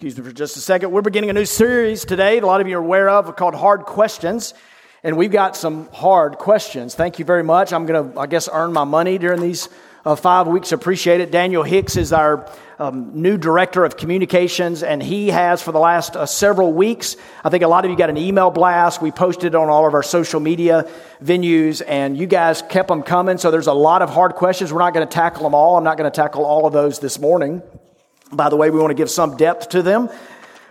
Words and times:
excuse 0.00 0.16
me 0.16 0.24
for 0.24 0.34
just 0.34 0.56
a 0.56 0.60
second. 0.60 0.92
We're 0.92 1.02
beginning 1.02 1.28
a 1.28 1.34
new 1.34 1.44
series 1.44 2.06
today. 2.06 2.38
A 2.38 2.46
lot 2.46 2.62
of 2.62 2.66
you 2.66 2.78
are 2.78 2.80
aware 2.80 3.10
of 3.10 3.36
called 3.36 3.54
Hard 3.54 3.82
Questions. 3.82 4.54
And 5.04 5.18
we've 5.18 5.30
got 5.30 5.56
some 5.56 5.90
hard 5.92 6.38
questions. 6.38 6.94
Thank 6.94 7.18
you 7.18 7.26
very 7.26 7.44
much. 7.44 7.70
I'm 7.70 7.84
going 7.84 8.10
to, 8.10 8.18
I 8.18 8.26
guess, 8.26 8.48
earn 8.50 8.72
my 8.72 8.84
money 8.84 9.18
during 9.18 9.42
these 9.42 9.68
uh, 10.06 10.16
five 10.16 10.46
weeks. 10.46 10.72
Appreciate 10.72 11.20
it. 11.20 11.30
Daniel 11.30 11.62
Hicks 11.62 11.98
is 11.98 12.14
our 12.14 12.50
um, 12.78 13.20
new 13.20 13.36
director 13.36 13.84
of 13.84 13.98
communications, 13.98 14.82
and 14.82 15.02
he 15.02 15.28
has 15.28 15.60
for 15.60 15.70
the 15.70 15.78
last 15.78 16.16
uh, 16.16 16.24
several 16.24 16.72
weeks. 16.72 17.16
I 17.44 17.50
think 17.50 17.62
a 17.62 17.68
lot 17.68 17.84
of 17.84 17.90
you 17.90 17.96
got 17.98 18.08
an 18.08 18.16
email 18.16 18.50
blast. 18.50 19.02
We 19.02 19.10
posted 19.10 19.54
on 19.54 19.68
all 19.68 19.86
of 19.86 19.92
our 19.92 20.02
social 20.02 20.40
media 20.40 20.88
venues, 21.22 21.82
and 21.86 22.16
you 22.16 22.26
guys 22.26 22.62
kept 22.62 22.88
them 22.88 23.02
coming. 23.02 23.36
So 23.36 23.50
there's 23.50 23.66
a 23.66 23.74
lot 23.74 24.00
of 24.00 24.08
hard 24.08 24.32
questions. 24.36 24.72
We're 24.72 24.78
not 24.78 24.94
going 24.94 25.06
to 25.06 25.12
tackle 25.12 25.42
them 25.42 25.54
all. 25.54 25.76
I'm 25.76 25.84
not 25.84 25.98
going 25.98 26.10
to 26.10 26.16
tackle 26.16 26.46
all 26.46 26.64
of 26.64 26.72
those 26.72 27.00
this 27.00 27.18
morning. 27.18 27.60
By 28.32 28.48
the 28.48 28.56
way, 28.56 28.70
we 28.70 28.78
want 28.78 28.90
to 28.90 28.94
give 28.94 29.10
some 29.10 29.36
depth 29.36 29.70
to 29.70 29.82
them. 29.82 30.08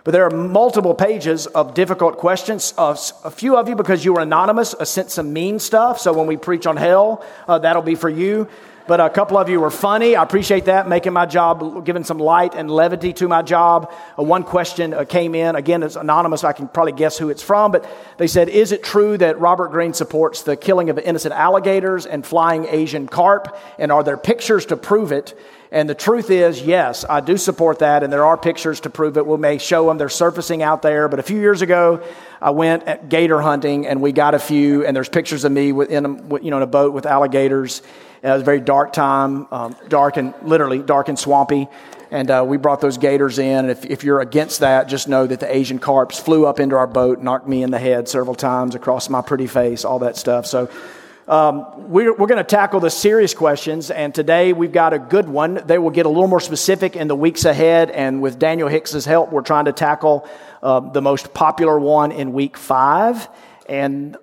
But 0.02 0.12
there 0.12 0.24
are 0.24 0.30
multiple 0.30 0.94
pages 0.94 1.46
of 1.46 1.74
difficult 1.74 2.16
questions. 2.16 2.72
Uh, 2.78 2.96
a 3.24 3.30
few 3.30 3.56
of 3.56 3.68
you, 3.68 3.76
because 3.76 4.04
you 4.04 4.14
were 4.14 4.20
anonymous, 4.20 4.72
uh, 4.72 4.84
sent 4.86 5.10
some 5.10 5.32
mean 5.32 5.58
stuff. 5.58 6.00
So 6.00 6.12
when 6.12 6.26
we 6.26 6.38
preach 6.38 6.66
on 6.66 6.78
hell, 6.78 7.24
uh, 7.46 7.58
that'll 7.58 7.82
be 7.82 7.94
for 7.94 8.08
you. 8.08 8.48
But 8.86 8.98
a 8.98 9.10
couple 9.10 9.36
of 9.36 9.48
you 9.48 9.60
were 9.60 9.70
funny. 9.70 10.16
I 10.16 10.22
appreciate 10.22 10.64
that, 10.64 10.88
making 10.88 11.12
my 11.12 11.26
job, 11.26 11.84
giving 11.84 12.02
some 12.02 12.18
light 12.18 12.54
and 12.54 12.70
levity 12.70 13.12
to 13.12 13.28
my 13.28 13.42
job. 13.42 13.92
Uh, 14.18 14.22
one 14.22 14.42
question 14.42 14.94
uh, 14.94 15.04
came 15.04 15.34
in. 15.34 15.54
Again, 15.54 15.82
it's 15.82 15.96
anonymous. 15.96 16.44
I 16.44 16.54
can 16.54 16.66
probably 16.66 16.92
guess 16.92 17.18
who 17.18 17.28
it's 17.28 17.42
from. 17.42 17.70
But 17.70 17.88
they 18.16 18.26
said, 18.26 18.48
Is 18.48 18.72
it 18.72 18.82
true 18.82 19.18
that 19.18 19.38
Robert 19.38 19.70
Greene 19.70 19.92
supports 19.92 20.42
the 20.42 20.56
killing 20.56 20.88
of 20.88 20.98
innocent 20.98 21.34
alligators 21.34 22.06
and 22.06 22.24
flying 22.24 22.64
Asian 22.64 23.06
carp? 23.06 23.56
And 23.78 23.92
are 23.92 24.02
there 24.02 24.16
pictures 24.16 24.66
to 24.66 24.78
prove 24.78 25.12
it? 25.12 25.38
And 25.72 25.88
the 25.88 25.94
truth 25.94 26.30
is, 26.30 26.60
yes, 26.62 27.04
I 27.08 27.20
do 27.20 27.36
support 27.36 27.78
that, 27.78 28.02
and 28.02 28.12
there 28.12 28.24
are 28.24 28.36
pictures 28.36 28.80
to 28.80 28.90
prove 28.90 29.16
it. 29.16 29.24
We 29.24 29.36
may 29.36 29.58
show 29.58 29.86
them. 29.86 29.98
They're 29.98 30.08
surfacing 30.08 30.62
out 30.64 30.82
there. 30.82 31.08
But 31.08 31.20
a 31.20 31.22
few 31.22 31.38
years 31.38 31.62
ago, 31.62 32.02
I 32.40 32.50
went 32.50 33.08
gator 33.08 33.40
hunting, 33.40 33.86
and 33.86 34.02
we 34.02 34.10
got 34.10 34.34
a 34.34 34.40
few, 34.40 34.84
and 34.84 34.96
there's 34.96 35.08
pictures 35.08 35.44
of 35.44 35.52
me 35.52 35.70
in 35.70 36.06
a, 36.06 36.42
you 36.42 36.50
know, 36.50 36.56
in 36.56 36.62
a 36.64 36.66
boat 36.66 36.92
with 36.92 37.06
alligators. 37.06 37.82
It 38.22 38.28
was 38.28 38.42
a 38.42 38.44
very 38.44 38.60
dark 38.60 38.92
time, 38.92 39.46
um, 39.52 39.76
dark 39.88 40.16
and 40.16 40.34
literally 40.42 40.80
dark 40.80 41.08
and 41.08 41.18
swampy. 41.18 41.68
And 42.10 42.28
uh, 42.28 42.44
we 42.46 42.56
brought 42.56 42.80
those 42.80 42.98
gators 42.98 43.38
in. 43.38 43.58
And 43.58 43.70
if, 43.70 43.84
if 43.84 44.02
you're 44.02 44.20
against 44.20 44.60
that, 44.60 44.88
just 44.88 45.06
know 45.06 45.26
that 45.26 45.38
the 45.38 45.54
Asian 45.54 45.78
carps 45.78 46.18
flew 46.18 46.46
up 46.46 46.58
into 46.58 46.76
our 46.76 46.88
boat, 46.88 47.20
knocked 47.20 47.46
me 47.46 47.62
in 47.62 47.70
the 47.70 47.78
head 47.78 48.08
several 48.08 48.34
times 48.34 48.74
across 48.74 49.08
my 49.08 49.22
pretty 49.22 49.46
face, 49.46 49.84
all 49.84 50.00
that 50.00 50.16
stuff. 50.16 50.46
So 50.46 50.68
um, 51.30 51.88
we're, 51.88 52.12
we're 52.12 52.26
going 52.26 52.38
to 52.38 52.44
tackle 52.44 52.80
the 52.80 52.90
serious 52.90 53.34
questions, 53.34 53.92
and 53.92 54.12
today 54.12 54.52
we've 54.52 54.72
got 54.72 54.92
a 54.92 54.98
good 54.98 55.28
one. 55.28 55.62
They 55.64 55.78
will 55.78 55.90
get 55.90 56.04
a 56.04 56.08
little 56.08 56.26
more 56.26 56.40
specific 56.40 56.96
in 56.96 57.06
the 57.06 57.14
weeks 57.14 57.44
ahead, 57.44 57.88
and 57.90 58.20
with 58.20 58.40
Daniel 58.40 58.66
Hicks's 58.66 59.04
help, 59.04 59.30
we're 59.30 59.42
trying 59.42 59.66
to 59.66 59.72
tackle 59.72 60.28
uh, 60.60 60.80
the 60.80 61.00
most 61.00 61.32
popular 61.32 61.78
one 61.78 62.10
in 62.10 62.32
week 62.32 62.56
five, 62.56 63.28
and 63.68 64.16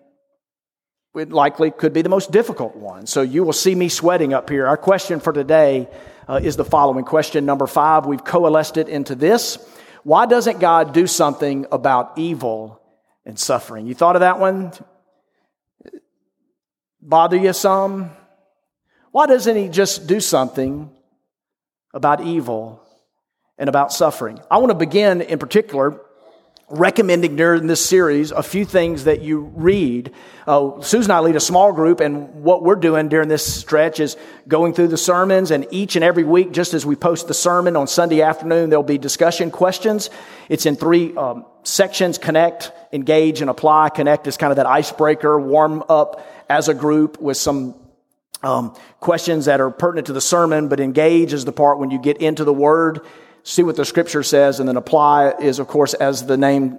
it 1.15 1.31
likely 1.31 1.71
could 1.71 1.93
be 1.93 2.01
the 2.01 2.09
most 2.09 2.33
difficult 2.33 2.75
one. 2.75 3.07
So 3.07 3.21
you 3.21 3.45
will 3.45 3.53
see 3.53 3.73
me 3.73 3.87
sweating 3.87 4.33
up 4.33 4.49
here. 4.49 4.67
Our 4.67 4.75
question 4.75 5.21
for 5.21 5.31
today 5.31 5.87
uh, 6.27 6.41
is 6.43 6.57
the 6.57 6.65
following 6.65 7.05
question 7.05 7.45
number 7.45 7.67
five. 7.67 8.05
We've 8.05 8.23
coalesced 8.23 8.75
it 8.75 8.89
into 8.89 9.15
this. 9.15 9.57
Why 10.03 10.25
doesn't 10.25 10.59
God 10.59 10.93
do 10.93 11.07
something 11.07 11.67
about 11.71 12.17
evil 12.17 12.81
and 13.25 13.39
suffering? 13.39 13.87
You 13.87 13.95
thought 13.95 14.17
of 14.17 14.19
that 14.19 14.39
one? 14.39 14.73
Bother 17.07 17.37
you 17.37 17.53
some? 17.53 18.11
Why 19.11 19.25
doesn't 19.25 19.55
he 19.55 19.69
just 19.69 20.05
do 20.05 20.19
something 20.19 20.91
about 21.93 22.21
evil 22.21 22.83
and 23.57 23.69
about 23.69 23.93
suffering? 23.93 24.39
I 24.51 24.57
want 24.57 24.69
to 24.69 24.75
begin 24.75 25.21
in 25.21 25.39
particular 25.39 26.01
recommending 26.69 27.37
during 27.37 27.67
this 27.67 27.83
series 27.83 28.31
a 28.31 28.43
few 28.43 28.65
things 28.65 29.05
that 29.05 29.21
you 29.21 29.51
read. 29.55 30.11
Uh, 30.45 30.81
Susan 30.81 31.11
and 31.11 31.17
I 31.17 31.19
lead 31.21 31.37
a 31.37 31.39
small 31.41 31.71
group, 31.71 32.01
and 32.01 32.43
what 32.43 32.61
we're 32.61 32.75
doing 32.75 33.07
during 33.07 33.29
this 33.29 33.61
stretch 33.61 34.01
is 34.01 34.17
going 34.47 34.73
through 34.73 34.89
the 34.89 34.97
sermons. 34.97 35.51
And 35.51 35.65
each 35.71 35.95
and 35.95 36.03
every 36.03 36.25
week, 36.25 36.51
just 36.51 36.73
as 36.73 36.85
we 36.85 36.95
post 36.95 37.27
the 37.29 37.33
sermon 37.33 37.77
on 37.77 37.87
Sunday 37.87 38.21
afternoon, 38.21 38.69
there'll 38.69 38.83
be 38.83 38.97
discussion 38.97 39.49
questions. 39.49 40.09
It's 40.49 40.65
in 40.65 40.75
three 40.75 41.15
um, 41.15 41.45
sections 41.63 42.17
connect, 42.17 42.71
engage, 42.91 43.39
and 43.39 43.49
apply. 43.49 43.89
Connect 43.89 44.27
is 44.27 44.35
kind 44.35 44.51
of 44.51 44.57
that 44.57 44.65
icebreaker, 44.65 45.39
warm 45.39 45.83
up 45.87 46.27
as 46.49 46.67
a 46.67 46.73
group 46.73 47.21
with 47.21 47.37
some 47.37 47.75
um, 48.43 48.75
questions 48.99 49.45
that 49.45 49.61
are 49.61 49.71
pertinent 49.71 50.07
to 50.07 50.13
the 50.13 50.21
sermon, 50.21 50.67
but 50.67 50.79
engage 50.79 51.33
is 51.33 51.45
the 51.45 51.51
part 51.51 51.79
when 51.79 51.91
you 51.91 51.99
get 51.99 52.17
into 52.17 52.43
the 52.43 52.53
word, 52.53 53.01
see 53.47 53.63
what 53.63 53.77
the 53.77 53.85
scripture 53.85 54.23
says, 54.23 54.59
and 54.59 54.67
then 54.67 54.75
apply 54.75 55.31
is, 55.39 55.59
of 55.59 55.67
course, 55.67 55.93
as 55.93 56.25
the 56.25 56.35
name 56.35 56.77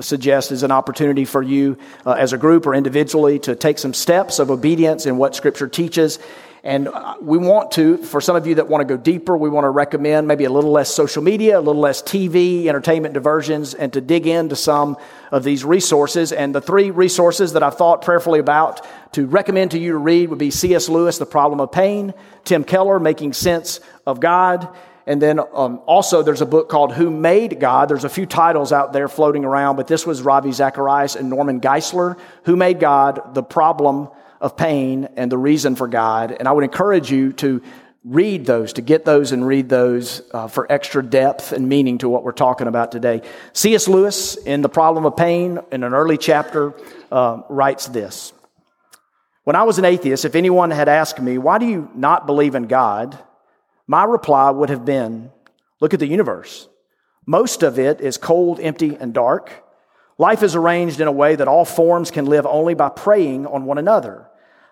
suggests, 0.00 0.52
is 0.52 0.62
an 0.62 0.70
opportunity 0.70 1.24
for 1.24 1.42
you 1.42 1.78
uh, 2.04 2.12
as 2.12 2.34
a 2.34 2.38
group 2.38 2.66
or 2.66 2.74
individually 2.74 3.38
to 3.38 3.56
take 3.56 3.78
some 3.78 3.94
steps 3.94 4.38
of 4.38 4.50
obedience 4.50 5.06
in 5.06 5.16
what 5.16 5.34
scripture 5.34 5.66
teaches 5.66 6.18
and 6.62 6.88
uh, 6.88 7.14
we 7.22 7.38
want 7.38 7.72
to, 7.72 7.96
for 7.96 8.20
some 8.20 8.36
of 8.36 8.46
you 8.46 8.56
that 8.56 8.68
want 8.68 8.86
to 8.86 8.96
go 8.96 9.00
deeper, 9.00 9.34
we 9.36 9.48
want 9.48 9.64
to 9.64 9.70
recommend 9.70 10.28
maybe 10.28 10.44
a 10.44 10.50
little 10.50 10.70
less 10.70 10.92
social 10.92 11.22
media, 11.22 11.58
a 11.58 11.62
little 11.62 11.80
less 11.80 12.02
TV, 12.02 12.66
entertainment 12.66 13.14
diversions, 13.14 13.72
and 13.72 13.92
to 13.94 14.00
dig 14.02 14.26
into 14.26 14.56
some 14.56 14.98
of 15.30 15.42
these 15.42 15.64
resources. 15.64 16.32
And 16.32 16.54
the 16.54 16.60
three 16.60 16.90
resources 16.90 17.54
that 17.54 17.62
I've 17.62 17.76
thought 17.76 18.02
prayerfully 18.02 18.40
about 18.40 18.86
to 19.14 19.26
recommend 19.26 19.70
to 19.70 19.78
you 19.78 19.92
to 19.92 19.98
read 19.98 20.28
would 20.28 20.38
be 20.38 20.50
C.S. 20.50 20.90
Lewis, 20.90 21.16
The 21.16 21.26
Problem 21.26 21.60
of 21.60 21.72
Pain, 21.72 22.12
Tim 22.44 22.62
Keller, 22.64 23.00
Making 23.00 23.32
Sense 23.32 23.80
of 24.06 24.20
God, 24.20 24.68
and 25.06 25.20
then 25.20 25.40
um, 25.54 25.80
also 25.86 26.22
there's 26.22 26.40
a 26.40 26.46
book 26.46 26.68
called 26.68 26.92
Who 26.92 27.10
Made 27.10 27.58
God. 27.60 27.88
There's 27.88 28.04
a 28.04 28.08
few 28.08 28.26
titles 28.26 28.72
out 28.72 28.92
there 28.92 29.08
floating 29.08 29.44
around, 29.44 29.76
but 29.76 29.86
this 29.86 30.06
was 30.06 30.22
Ravi 30.22 30.52
Zacharias 30.52 31.16
and 31.16 31.30
Norman 31.30 31.60
Geisler, 31.60 32.18
Who 32.44 32.56
Made 32.56 32.80
God, 32.80 33.34
The 33.34 33.42
Problem 33.42 34.08
of 34.40 34.56
pain 34.56 35.08
and 35.16 35.30
the 35.30 35.38
reason 35.38 35.76
for 35.76 35.86
God. 35.86 36.36
And 36.38 36.48
I 36.48 36.52
would 36.52 36.64
encourage 36.64 37.10
you 37.10 37.32
to 37.34 37.62
read 38.04 38.46
those, 38.46 38.72
to 38.74 38.82
get 38.82 39.04
those 39.04 39.32
and 39.32 39.46
read 39.46 39.68
those 39.68 40.22
uh, 40.32 40.48
for 40.48 40.70
extra 40.72 41.02
depth 41.02 41.52
and 41.52 41.68
meaning 41.68 41.98
to 41.98 42.08
what 42.08 42.24
we're 42.24 42.32
talking 42.32 42.66
about 42.66 42.92
today. 42.92 43.20
C.S. 43.52 43.88
Lewis, 43.88 44.36
in 44.36 44.62
The 44.62 44.70
Problem 44.70 45.04
of 45.04 45.16
Pain, 45.16 45.58
in 45.70 45.84
an 45.84 45.92
early 45.92 46.16
chapter, 46.16 46.72
uh, 47.12 47.42
writes 47.50 47.86
this 47.86 48.32
When 49.44 49.54
I 49.54 49.64
was 49.64 49.78
an 49.78 49.84
atheist, 49.84 50.24
if 50.24 50.34
anyone 50.34 50.70
had 50.70 50.88
asked 50.88 51.20
me, 51.20 51.36
Why 51.36 51.58
do 51.58 51.66
you 51.66 51.90
not 51.94 52.26
believe 52.26 52.54
in 52.54 52.66
God? 52.66 53.18
My 53.90 54.04
reply 54.04 54.48
would 54.50 54.70
have 54.70 54.84
been, 54.84 55.32
Look 55.80 55.94
at 55.94 55.98
the 55.98 56.06
universe. 56.06 56.68
Most 57.26 57.64
of 57.64 57.76
it 57.76 58.00
is 58.00 58.18
cold, 58.18 58.60
empty, 58.60 58.96
and 59.00 59.12
dark. 59.12 59.50
Life 60.16 60.44
is 60.44 60.54
arranged 60.54 61.00
in 61.00 61.08
a 61.08 61.12
way 61.12 61.34
that 61.34 61.48
all 61.48 61.64
forms 61.64 62.12
can 62.12 62.26
live 62.26 62.46
only 62.46 62.74
by 62.74 62.90
preying 62.90 63.48
on 63.48 63.64
one 63.64 63.78
another. 63.78 64.28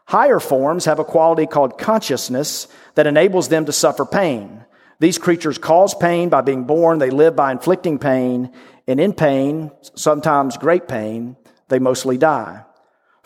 Higher 0.06 0.38
forms 0.38 0.84
have 0.84 1.00
a 1.00 1.04
quality 1.04 1.46
called 1.46 1.78
consciousness 1.78 2.68
that 2.94 3.08
enables 3.08 3.48
them 3.48 3.64
to 3.64 3.72
suffer 3.72 4.04
pain. 4.04 4.64
These 5.00 5.18
creatures 5.18 5.58
cause 5.58 5.96
pain 5.96 6.28
by 6.28 6.42
being 6.42 6.62
born. 6.62 7.00
They 7.00 7.10
live 7.10 7.34
by 7.34 7.50
inflicting 7.50 7.98
pain. 7.98 8.52
And 8.86 9.00
in 9.00 9.14
pain, 9.14 9.72
sometimes 9.96 10.56
great 10.56 10.86
pain, 10.86 11.36
they 11.66 11.80
mostly 11.80 12.18
die. 12.18 12.64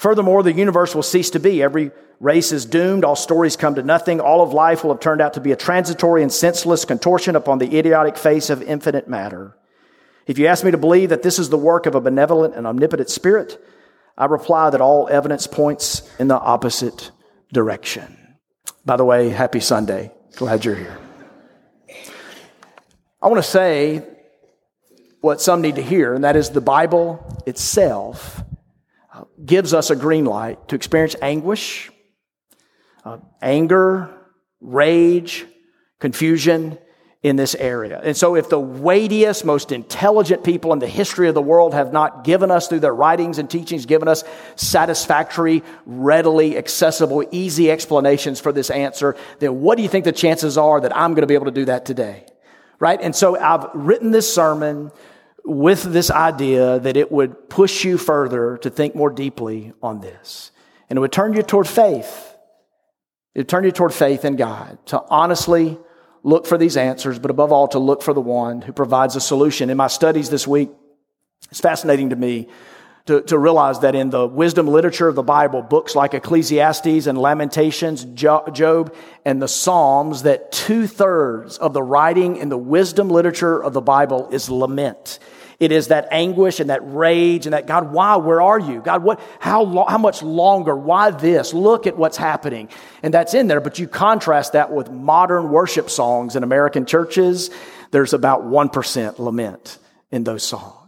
Furthermore, 0.03 0.43
the 0.43 0.53
universe 0.53 0.97
will 0.97 1.05
cease 1.05 1.31
to 1.31 1.39
be. 1.39 1.63
Every 1.63 1.93
race 2.19 2.51
is 2.51 2.67
doomed. 2.67 3.05
All 3.05 3.15
stories 3.15 3.55
come 3.55 3.77
to 3.77 3.85
nothing. 3.85 4.19
All 4.19 4.43
of 4.43 4.53
life 4.53 4.83
will 4.83 4.93
have 4.93 4.99
turned 4.99 5.21
out 5.21 5.35
to 5.35 5.41
be 5.41 5.53
a 5.53 5.57
transitory 5.57 6.25
and 6.25 6.33
senseless 6.33 6.85
contortion 6.85 7.37
upon 7.37 7.59
the 7.59 7.79
idiotic 7.79 8.19
face 8.19 8.51
of 8.51 8.65
infinite 8.65 9.07
matter. 9.07 9.57
If 10.27 10.41
you 10.41 10.49
ask 10.49 10.65
me 10.65 10.73
to 10.73 10.77
believe 10.77 11.11
that 11.11 11.23
this 11.23 11.39
is 11.39 11.51
the 11.51 11.57
work 11.57 11.87
of 11.87 11.95
a 11.95 12.01
benevolent 12.01 12.57
and 12.57 12.67
omnipotent 12.67 13.11
spirit, 13.11 13.65
I 14.19 14.25
reply 14.25 14.71
that 14.71 14.81
all 14.81 15.07
evidence 15.09 15.47
points 15.47 16.03
in 16.19 16.27
the 16.27 16.35
opposite 16.37 17.13
direction. 17.53 18.37
By 18.85 18.97
the 18.97 19.05
way, 19.05 19.29
happy 19.29 19.61
Sunday. 19.61 20.11
Glad 20.35 20.65
you're 20.65 20.75
here. 20.75 20.99
I 23.23 23.29
want 23.29 23.39
to 23.39 23.49
say 23.49 24.03
what 25.21 25.41
some 25.41 25.61
need 25.61 25.77
to 25.77 25.83
hear, 25.83 26.13
and 26.13 26.25
that 26.25 26.35
is 26.35 26.51
the 26.51 26.61
Bible 26.61 27.45
itself 27.47 28.43
gives 29.45 29.75
us 29.75 29.91
a 29.91 29.97
green 29.97 30.25
light 30.25 30.69
to 30.69 30.77
experience 30.77 31.17
anguish, 31.21 31.91
uh, 33.05 33.19
anger, 33.41 34.11
rage, 34.61 35.47
confusion, 36.01 36.79
in 37.23 37.37
this 37.37 37.55
area. 37.55 38.01
And 38.03 38.17
so 38.17 38.35
if 38.35 38.49
the 38.49 38.59
weightiest, 38.59 39.45
most 39.45 39.71
intelligent 39.71 40.43
people 40.43 40.73
in 40.73 40.81
the 40.81 40.89
history 40.89 41.29
of 41.29 41.35
the 41.35 41.43
world 41.43 41.73
have 41.73 41.93
not 41.93 42.25
given 42.25 42.51
us 42.51 42.67
through 42.67 42.81
their 42.81 42.95
writings 42.95 43.39
and 43.39 43.49
teachings, 43.49 43.87
given 43.87 44.09
us 44.09 44.25
satisfactory, 44.57 45.63
readily 45.87 46.59
accessible, 46.59 47.25
easy 47.31 47.71
explanations 47.71 48.41
for 48.41 48.51
this 48.51 48.71
answer, 48.71 49.15
then 49.39 49.61
what 49.61 49.77
do 49.77 49.83
you 49.83 49.89
think 49.89 50.05
the 50.05 50.13
chances 50.13 50.59
are 50.59 50.81
that 50.81 50.97
I'm 50.97 51.13
going 51.13 51.23
to 51.23 51.29
be 51.29 51.35
able 51.35 51.47
to 51.47 51.53
do 51.53 51.67
that 51.67 51.87
today? 51.87 52.27
Right? 52.81 53.01
And 53.01 53.15
so 53.15 53.39
I've 53.39 53.71
written 53.73 54.11
this 54.11 54.33
sermon 54.33 54.91
with 55.45 55.83
this 55.83 56.11
idea 56.11 56.79
that 56.79 56.97
it 56.97 57.11
would 57.11 57.49
push 57.49 57.85
you 57.85 57.99
further 57.99 58.57
to 58.59 58.71
think 58.71 58.95
more 58.95 59.11
deeply 59.11 59.73
on 59.83 60.01
this. 60.01 60.51
And 60.89 60.97
it 60.97 61.01
would 61.01 61.13
turn 61.13 61.35
you 61.35 61.43
toward 61.43 61.67
faith. 61.67 62.37
It 63.35 63.41
would 63.41 63.49
turn 63.49 63.65
you 63.65 63.73
toward 63.73 63.95
faith 63.95 64.25
in 64.25 64.37
God, 64.37 64.79
to 64.87 65.03
honestly 65.09 65.79
look 66.23 66.47
for 66.47 66.59
these 66.59 66.77
answers, 66.77 67.19
but 67.19 67.31
above 67.31 67.51
all, 67.51 67.67
to 67.69 67.79
look 67.79 68.03
for 68.03 68.15
the 68.15 68.21
one 68.21 68.63
who 68.63 68.73
provides 68.73 69.17
a 69.17 69.21
solution. 69.21 69.71
In 69.71 69.77
my 69.77 69.89
studies 69.89 70.31
this 70.31 70.47
week, 70.47 70.71
it's 71.51 71.61
fascinating 71.61 72.11
to 72.11 72.17
me 72.17 72.49
to, 73.07 73.21
to 73.23 73.39
realize 73.39 73.81
that 73.81 73.95
in 73.95 74.11
the 74.11 74.27
wisdom 74.27 74.69
literature 74.69 75.09
of 75.09 75.17
the 75.17 75.23
Bible, 75.23 75.61
books 75.63 75.97
like 75.97 76.15
Ecclesiastes 76.15 77.07
and 77.07 77.19
Lamentations, 77.19 78.05
Job, 78.05 78.95
and 79.25 79.43
the 79.43 79.49
Psalms, 79.49 80.23
that 80.23 80.53
two 80.53 80.87
thirds 80.87 81.59
of 81.59 81.73
the 81.73 81.83
writing 81.83 82.37
in 82.37 82.49
the 82.49 82.59
wisdom 82.59 83.09
literature 83.09 83.63
of 83.63 83.73
the 83.73 83.81
Bible 83.81 84.29
is 84.31 84.49
lament. 84.49 85.19
It 85.59 85.71
is 85.71 85.89
that 85.89 86.09
anguish 86.11 86.59
and 86.59 86.71
that 86.71 86.81
rage 86.83 87.47
and 87.47 87.53
that, 87.53 87.69
God, 87.69 87.93
why? 87.93 88.17
Where 88.17 88.41
are 88.41 88.59
you? 88.59 88.81
God, 88.81 89.05
what, 89.05 89.21
how, 89.39 89.63
lo- 89.63 89.85
how 89.85 89.99
much 89.99 90.21
longer? 90.21 90.75
Why 90.77 91.11
this? 91.11 91.55
Look 91.55 91.87
at 91.87 91.97
what's 91.97 92.17
happening. 92.17 92.69
And 93.03 93.15
that's 93.15 93.33
in 93.33 93.47
there, 93.47 93.61
but 93.61 93.79
you 93.79 93.87
contrast 93.87 94.55
that 94.55 94.73
with 94.73 94.91
modern 94.91 95.51
worship 95.51 95.89
songs 95.89 96.35
in 96.35 96.43
American 96.43 96.85
churches. 96.85 97.51
There's 97.93 98.13
about 98.13 98.43
1% 98.43 99.19
lament 99.21 99.79
in 100.11 100.25
those 100.25 100.43
songs. 100.43 100.82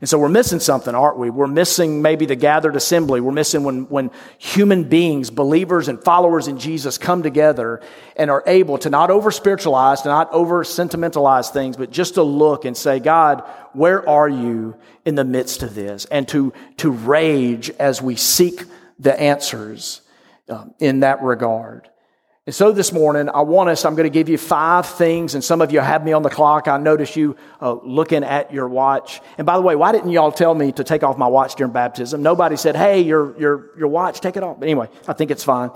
And 0.00 0.08
so 0.08 0.18
we're 0.18 0.28
missing 0.28 0.60
something, 0.60 0.94
aren't 0.94 1.18
we? 1.18 1.30
We're 1.30 1.46
missing 1.46 2.02
maybe 2.02 2.26
the 2.26 2.36
gathered 2.36 2.76
assembly. 2.76 3.20
We're 3.20 3.32
missing 3.32 3.62
when, 3.62 3.84
when 3.88 4.10
human 4.38 4.84
beings, 4.84 5.30
believers 5.30 5.88
and 5.88 6.02
followers 6.02 6.48
in 6.48 6.58
Jesus 6.58 6.98
come 6.98 7.22
together 7.22 7.80
and 8.16 8.30
are 8.30 8.42
able 8.46 8.78
to 8.78 8.90
not 8.90 9.10
over 9.10 9.30
spiritualize, 9.30 10.02
to 10.02 10.08
not 10.08 10.32
over 10.32 10.64
sentimentalize 10.64 11.50
things, 11.50 11.76
but 11.76 11.90
just 11.90 12.14
to 12.14 12.22
look 12.22 12.64
and 12.64 12.76
say, 12.76 12.98
God, 12.98 13.44
where 13.72 14.06
are 14.08 14.28
you 14.28 14.76
in 15.04 15.14
the 15.14 15.24
midst 15.24 15.62
of 15.62 15.74
this? 15.74 16.06
And 16.06 16.26
to, 16.28 16.52
to 16.78 16.90
rage 16.90 17.70
as 17.70 18.02
we 18.02 18.16
seek 18.16 18.64
the 18.98 19.18
answers 19.18 20.00
um, 20.48 20.74
in 20.78 21.00
that 21.00 21.22
regard. 21.22 21.88
And 22.46 22.54
so 22.54 22.72
this 22.72 22.92
morning, 22.92 23.30
I 23.30 23.40
want 23.40 23.70
us, 23.70 23.86
I'm 23.86 23.94
going 23.94 24.04
to 24.04 24.10
give 24.10 24.28
you 24.28 24.36
five 24.36 24.84
things, 24.84 25.34
and 25.34 25.42
some 25.42 25.62
of 25.62 25.72
you 25.72 25.80
have 25.80 26.04
me 26.04 26.12
on 26.12 26.22
the 26.22 26.28
clock. 26.28 26.68
I 26.68 26.76
notice 26.76 27.16
you 27.16 27.36
uh, 27.58 27.72
looking 27.72 28.22
at 28.22 28.52
your 28.52 28.68
watch. 28.68 29.22
And 29.38 29.46
by 29.46 29.56
the 29.56 29.62
way, 29.62 29.76
why 29.76 29.92
didn't 29.92 30.10
y'all 30.10 30.30
tell 30.30 30.54
me 30.54 30.70
to 30.72 30.84
take 30.84 31.02
off 31.02 31.16
my 31.16 31.26
watch 31.26 31.54
during 31.54 31.72
baptism? 31.72 32.22
Nobody 32.22 32.56
said, 32.56 32.76
hey, 32.76 33.00
your, 33.00 33.34
your, 33.40 33.70
your 33.78 33.88
watch, 33.88 34.20
take 34.20 34.36
it 34.36 34.42
off. 34.42 34.60
But 34.60 34.66
anyway, 34.66 34.90
I 35.08 35.14
think 35.14 35.30
it's 35.30 35.42
fine. 35.42 35.70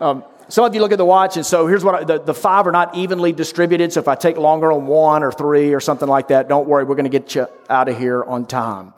Um, 0.00 0.22
some 0.48 0.66
of 0.66 0.74
you 0.74 0.82
look 0.82 0.92
at 0.92 0.98
the 0.98 1.04
watch, 1.06 1.38
and 1.38 1.46
so 1.46 1.66
here's 1.66 1.82
what 1.82 1.94
I, 1.94 2.04
the, 2.04 2.18
the 2.18 2.34
five 2.34 2.66
are 2.66 2.72
not 2.72 2.94
evenly 2.94 3.32
distributed. 3.32 3.90
So 3.94 4.00
if 4.00 4.06
I 4.06 4.14
take 4.14 4.36
longer 4.36 4.70
on 4.70 4.86
one 4.86 5.22
or 5.22 5.32
three 5.32 5.72
or 5.72 5.80
something 5.80 6.08
like 6.08 6.28
that, 6.28 6.46
don't 6.46 6.68
worry, 6.68 6.84
we're 6.84 6.96
going 6.96 7.10
to 7.10 7.18
get 7.18 7.34
you 7.34 7.46
out 7.70 7.88
of 7.88 7.96
here 7.96 8.22
on 8.22 8.44
time. 8.44 8.92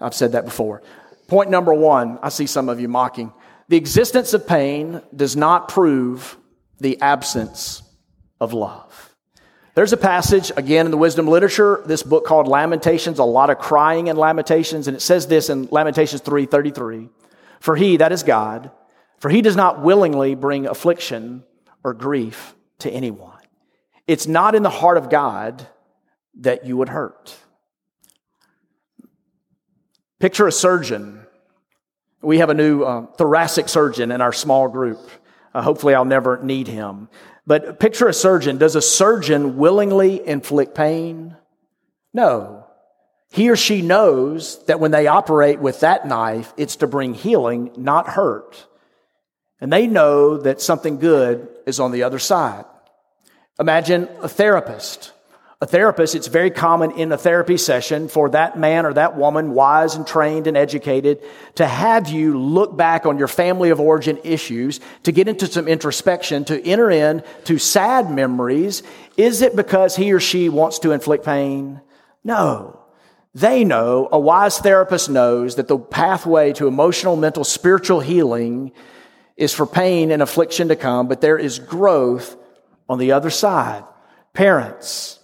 I've 0.00 0.14
said 0.14 0.32
that 0.32 0.44
before. 0.44 0.82
Point 1.28 1.50
number 1.50 1.72
one, 1.72 2.18
I 2.20 2.30
see 2.30 2.46
some 2.46 2.68
of 2.68 2.80
you 2.80 2.88
mocking. 2.88 3.32
The 3.68 3.76
existence 3.76 4.34
of 4.34 4.44
pain 4.44 5.02
does 5.14 5.36
not 5.36 5.68
prove 5.68 6.36
the 6.80 7.00
absence 7.00 7.82
of 8.40 8.52
love. 8.52 9.14
There's 9.74 9.92
a 9.92 9.96
passage, 9.96 10.50
again, 10.56 10.86
in 10.86 10.90
the 10.90 10.96
wisdom 10.96 11.28
literature, 11.28 11.82
this 11.86 12.02
book 12.02 12.24
called 12.24 12.48
Lamentations, 12.48 13.20
a 13.20 13.24
lot 13.24 13.48
of 13.48 13.58
crying 13.58 14.08
in 14.08 14.16
Lamentations, 14.16 14.88
and 14.88 14.96
it 14.96 15.00
says 15.00 15.28
this 15.28 15.50
in 15.50 15.68
Lamentations 15.70 16.20
3:33. 16.22 17.08
For 17.60 17.76
he, 17.76 17.96
that 17.98 18.10
is 18.10 18.22
God, 18.22 18.70
for 19.18 19.28
he 19.28 19.40
does 19.40 19.56
not 19.56 19.82
willingly 19.82 20.34
bring 20.34 20.66
affliction 20.66 21.44
or 21.84 21.94
grief 21.94 22.54
to 22.80 22.90
anyone. 22.90 23.38
It's 24.06 24.26
not 24.26 24.54
in 24.54 24.62
the 24.62 24.70
heart 24.70 24.96
of 24.96 25.10
God 25.10 25.66
that 26.40 26.66
you 26.66 26.76
would 26.76 26.88
hurt. 26.88 27.36
Picture 30.18 30.46
a 30.46 30.52
surgeon. 30.52 31.24
We 32.20 32.38
have 32.38 32.50
a 32.50 32.54
new 32.54 32.82
uh, 32.82 33.06
thoracic 33.12 33.68
surgeon 33.68 34.10
in 34.10 34.20
our 34.20 34.32
small 34.32 34.68
group. 34.68 34.98
Uh, 35.54 35.62
hopefully, 35.62 35.94
I'll 35.94 36.04
never 36.04 36.42
need 36.42 36.68
him. 36.68 37.08
But 37.46 37.80
picture 37.80 38.08
a 38.08 38.12
surgeon. 38.12 38.58
Does 38.58 38.76
a 38.76 38.82
surgeon 38.82 39.56
willingly 39.56 40.26
inflict 40.26 40.74
pain? 40.74 41.36
No. 42.12 42.66
He 43.30 43.50
or 43.50 43.56
she 43.56 43.82
knows 43.82 44.64
that 44.66 44.80
when 44.80 44.90
they 44.90 45.06
operate 45.06 45.58
with 45.58 45.80
that 45.80 46.06
knife, 46.06 46.52
it's 46.56 46.76
to 46.76 46.86
bring 46.86 47.14
healing, 47.14 47.70
not 47.76 48.08
hurt. 48.08 48.66
And 49.60 49.72
they 49.72 49.86
know 49.86 50.38
that 50.38 50.60
something 50.60 50.98
good 50.98 51.48
is 51.66 51.80
on 51.80 51.92
the 51.92 52.02
other 52.04 52.18
side. 52.18 52.64
Imagine 53.58 54.08
a 54.22 54.28
therapist 54.28 55.12
a 55.60 55.66
therapist, 55.66 56.14
it's 56.14 56.28
very 56.28 56.52
common 56.52 56.92
in 56.92 57.10
a 57.10 57.18
therapy 57.18 57.56
session 57.56 58.06
for 58.06 58.30
that 58.30 58.56
man 58.56 58.86
or 58.86 58.92
that 58.92 59.16
woman, 59.16 59.54
wise 59.54 59.96
and 59.96 60.06
trained 60.06 60.46
and 60.46 60.56
educated, 60.56 61.20
to 61.56 61.66
have 61.66 62.08
you 62.08 62.38
look 62.38 62.76
back 62.76 63.06
on 63.06 63.18
your 63.18 63.26
family 63.26 63.70
of 63.70 63.80
origin 63.80 64.20
issues, 64.22 64.78
to 65.02 65.10
get 65.10 65.26
into 65.26 65.48
some 65.48 65.66
introspection, 65.66 66.44
to 66.44 66.64
enter 66.64 66.92
in 66.92 67.24
to 67.44 67.58
sad 67.58 68.08
memories. 68.08 68.84
Is 69.16 69.42
it 69.42 69.56
because 69.56 69.96
he 69.96 70.12
or 70.12 70.20
she 70.20 70.48
wants 70.48 70.78
to 70.80 70.92
inflict 70.92 71.24
pain? 71.24 71.80
No. 72.22 72.78
They 73.34 73.64
know, 73.64 74.08
a 74.12 74.18
wise 74.18 74.58
therapist 74.58 75.10
knows 75.10 75.56
that 75.56 75.66
the 75.66 75.78
pathway 75.78 76.52
to 76.54 76.68
emotional, 76.68 77.16
mental, 77.16 77.42
spiritual 77.42 77.98
healing 77.98 78.70
is 79.36 79.52
for 79.52 79.66
pain 79.66 80.12
and 80.12 80.22
affliction 80.22 80.68
to 80.68 80.76
come, 80.76 81.08
but 81.08 81.20
there 81.20 81.38
is 81.38 81.58
growth 81.58 82.36
on 82.88 82.98
the 82.98 83.12
other 83.12 83.30
side. 83.30 83.82
Parents, 84.32 85.17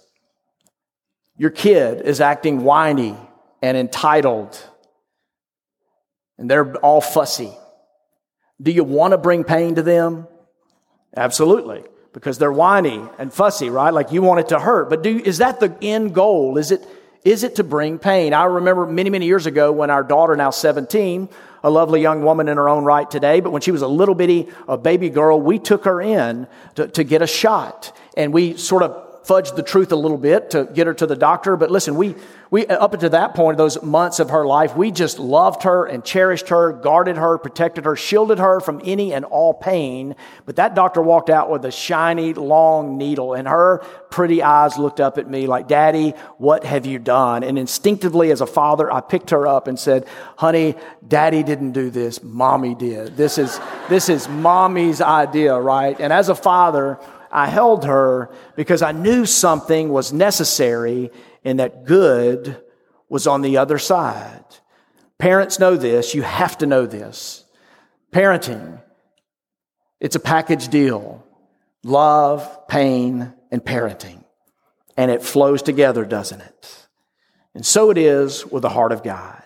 your 1.37 1.49
kid 1.49 2.01
is 2.01 2.21
acting 2.21 2.63
whiny 2.63 3.15
and 3.61 3.77
entitled, 3.77 4.61
and 6.37 6.49
they're 6.49 6.75
all 6.77 7.01
fussy. 7.01 7.53
Do 8.61 8.71
you 8.71 8.83
want 8.83 9.11
to 9.11 9.17
bring 9.17 9.43
pain 9.43 9.75
to 9.75 9.81
them? 9.81 10.27
Absolutely, 11.15 11.83
because 12.13 12.37
they're 12.37 12.51
whiny 12.51 13.01
and 13.19 13.33
fussy, 13.33 13.69
right? 13.69 13.93
Like 13.93 14.11
you 14.11 14.21
want 14.21 14.39
it 14.39 14.49
to 14.49 14.59
hurt. 14.59 14.89
But 14.89 15.03
do, 15.03 15.17
is 15.17 15.39
that 15.39 15.59
the 15.59 15.75
end 15.81 16.13
goal? 16.15 16.57
Is 16.57 16.71
it, 16.71 16.85
is 17.25 17.43
it 17.43 17.55
to 17.55 17.63
bring 17.63 17.99
pain? 17.99 18.33
I 18.33 18.45
remember 18.45 18.85
many, 18.85 19.09
many 19.09 19.25
years 19.25 19.45
ago 19.45 19.71
when 19.71 19.89
our 19.89 20.03
daughter, 20.03 20.35
now 20.35 20.51
17, 20.51 21.27
a 21.63 21.69
lovely 21.69 21.99
young 22.01 22.21
woman 22.21 22.47
in 22.47 22.57
her 22.57 22.69
own 22.69 22.85
right 22.85 23.09
today, 23.09 23.39
but 23.39 23.49
when 23.49 23.61
she 23.61 23.71
was 23.71 23.81
a 23.81 23.87
little 23.87 24.13
bitty, 24.13 24.47
a 24.67 24.77
baby 24.77 25.09
girl, 25.09 25.41
we 25.41 25.57
took 25.57 25.85
her 25.85 26.01
in 26.01 26.47
to, 26.75 26.87
to 26.89 27.03
get 27.03 27.21
a 27.21 27.27
shot. 27.27 27.97
And 28.15 28.31
we 28.31 28.55
sort 28.55 28.83
of 28.83 29.04
fudged 29.25 29.55
the 29.55 29.63
truth 29.63 29.91
a 29.91 29.95
little 29.95 30.17
bit 30.17 30.51
to 30.51 30.65
get 30.65 30.87
her 30.87 30.93
to 30.93 31.07
the 31.07 31.15
doctor. 31.15 31.57
But 31.57 31.71
listen, 31.71 31.95
we, 31.95 32.15
we, 32.51 32.67
up 32.67 32.93
until 32.93 33.09
that 33.09 33.33
point, 33.33 33.57
those 33.57 33.81
months 33.81 34.19
of 34.19 34.29
her 34.29 34.45
life, 34.45 34.75
we 34.75 34.91
just 34.91 35.17
loved 35.17 35.63
her 35.63 35.85
and 35.85 36.03
cherished 36.05 36.49
her, 36.49 36.71
guarded 36.71 37.17
her, 37.17 37.37
protected 37.37 37.85
her, 37.85 37.95
shielded 37.95 38.37
her 38.37 38.59
from 38.59 38.81
any 38.83 39.13
and 39.13 39.25
all 39.25 39.53
pain. 39.53 40.15
But 40.45 40.57
that 40.57 40.75
doctor 40.75 41.01
walked 41.01 41.29
out 41.29 41.49
with 41.49 41.65
a 41.65 41.71
shiny, 41.71 42.33
long 42.33 42.97
needle 42.97 43.33
and 43.33 43.47
her 43.47 43.79
pretty 44.11 44.43
eyes 44.43 44.77
looked 44.77 44.99
up 44.99 45.17
at 45.17 45.29
me 45.29 45.47
like, 45.47 45.67
Daddy, 45.67 46.11
what 46.37 46.63
have 46.63 46.85
you 46.85 46.99
done? 46.99 47.43
And 47.43 47.57
instinctively 47.57 48.31
as 48.31 48.41
a 48.41 48.47
father, 48.47 48.91
I 48.91 49.01
picked 49.01 49.31
her 49.31 49.47
up 49.47 49.67
and 49.67 49.79
said, 49.79 50.07
honey, 50.37 50.75
daddy 51.05 51.41
didn't 51.41 51.71
do 51.71 51.89
this. 51.89 52.21
Mommy 52.21 52.75
did. 52.75 53.17
This 53.17 53.37
is, 53.37 53.59
this 53.89 54.07
is 54.07 54.29
mommy's 54.29 55.01
idea, 55.01 55.59
right? 55.59 55.99
And 55.99 56.13
as 56.13 56.29
a 56.29 56.35
father, 56.35 56.99
I 57.35 57.47
held 57.47 57.83
her 57.83 58.33
because 58.55 58.81
I 58.81 58.93
knew 58.93 59.25
something 59.25 59.89
was 59.89 60.13
necessary 60.13 61.11
and 61.43 61.59
that 61.59 61.83
good 61.83 62.63
was 63.09 63.27
on 63.27 63.41
the 63.41 63.57
other 63.57 63.77
side. 63.77 64.45
Parents 65.17 65.59
know 65.59 65.75
this. 65.75 66.15
You 66.15 66.21
have 66.21 66.57
to 66.59 66.65
know 66.65 66.85
this. 66.85 67.43
Parenting, 68.13 68.81
it's 69.99 70.15
a 70.15 70.19
package 70.21 70.69
deal. 70.69 71.27
Love, 71.83 72.69
pain, 72.69 73.33
and 73.51 73.61
parenting. 73.61 74.23
And 74.95 75.11
it 75.11 75.21
flows 75.21 75.61
together, 75.61 76.05
doesn't 76.05 76.39
it? 76.39 76.87
And 77.53 77.65
so 77.65 77.89
it 77.89 77.97
is 77.97 78.45
with 78.45 78.61
the 78.61 78.69
heart 78.69 78.93
of 78.93 79.03
God. 79.03 79.43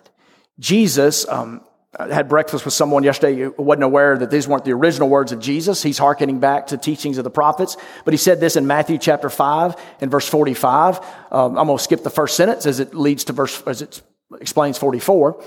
Jesus, 0.60 1.26
um, 1.26 1.62
I 1.98 2.12
had 2.14 2.28
breakfast 2.28 2.64
with 2.64 2.72
someone 2.72 3.02
yesterday 3.02 3.40
who 3.40 3.54
wasn't 3.58 3.82
aware 3.82 4.16
that 4.16 4.30
these 4.30 4.46
weren't 4.46 4.64
the 4.64 4.72
original 4.72 5.08
words 5.08 5.32
of 5.32 5.40
Jesus. 5.40 5.82
He's 5.82 5.98
hearkening 5.98 6.38
back 6.38 6.68
to 6.68 6.78
teachings 6.78 7.18
of 7.18 7.24
the 7.24 7.30
prophets. 7.30 7.76
But 8.04 8.14
he 8.14 8.18
said 8.18 8.38
this 8.38 8.54
in 8.54 8.66
Matthew 8.68 8.96
chapter 8.96 9.28
5 9.28 9.74
and 10.00 10.08
verse 10.10 10.28
45. 10.28 11.00
Um, 11.32 11.58
I'm 11.58 11.66
going 11.66 11.78
to 11.78 11.82
skip 11.82 12.04
the 12.04 12.10
first 12.10 12.36
sentence 12.36 12.64
as 12.64 12.78
it 12.78 12.94
leads 12.94 13.24
to 13.24 13.32
verse, 13.32 13.60
as 13.62 13.82
it 13.82 14.02
explains 14.40 14.78
44. 14.78 15.42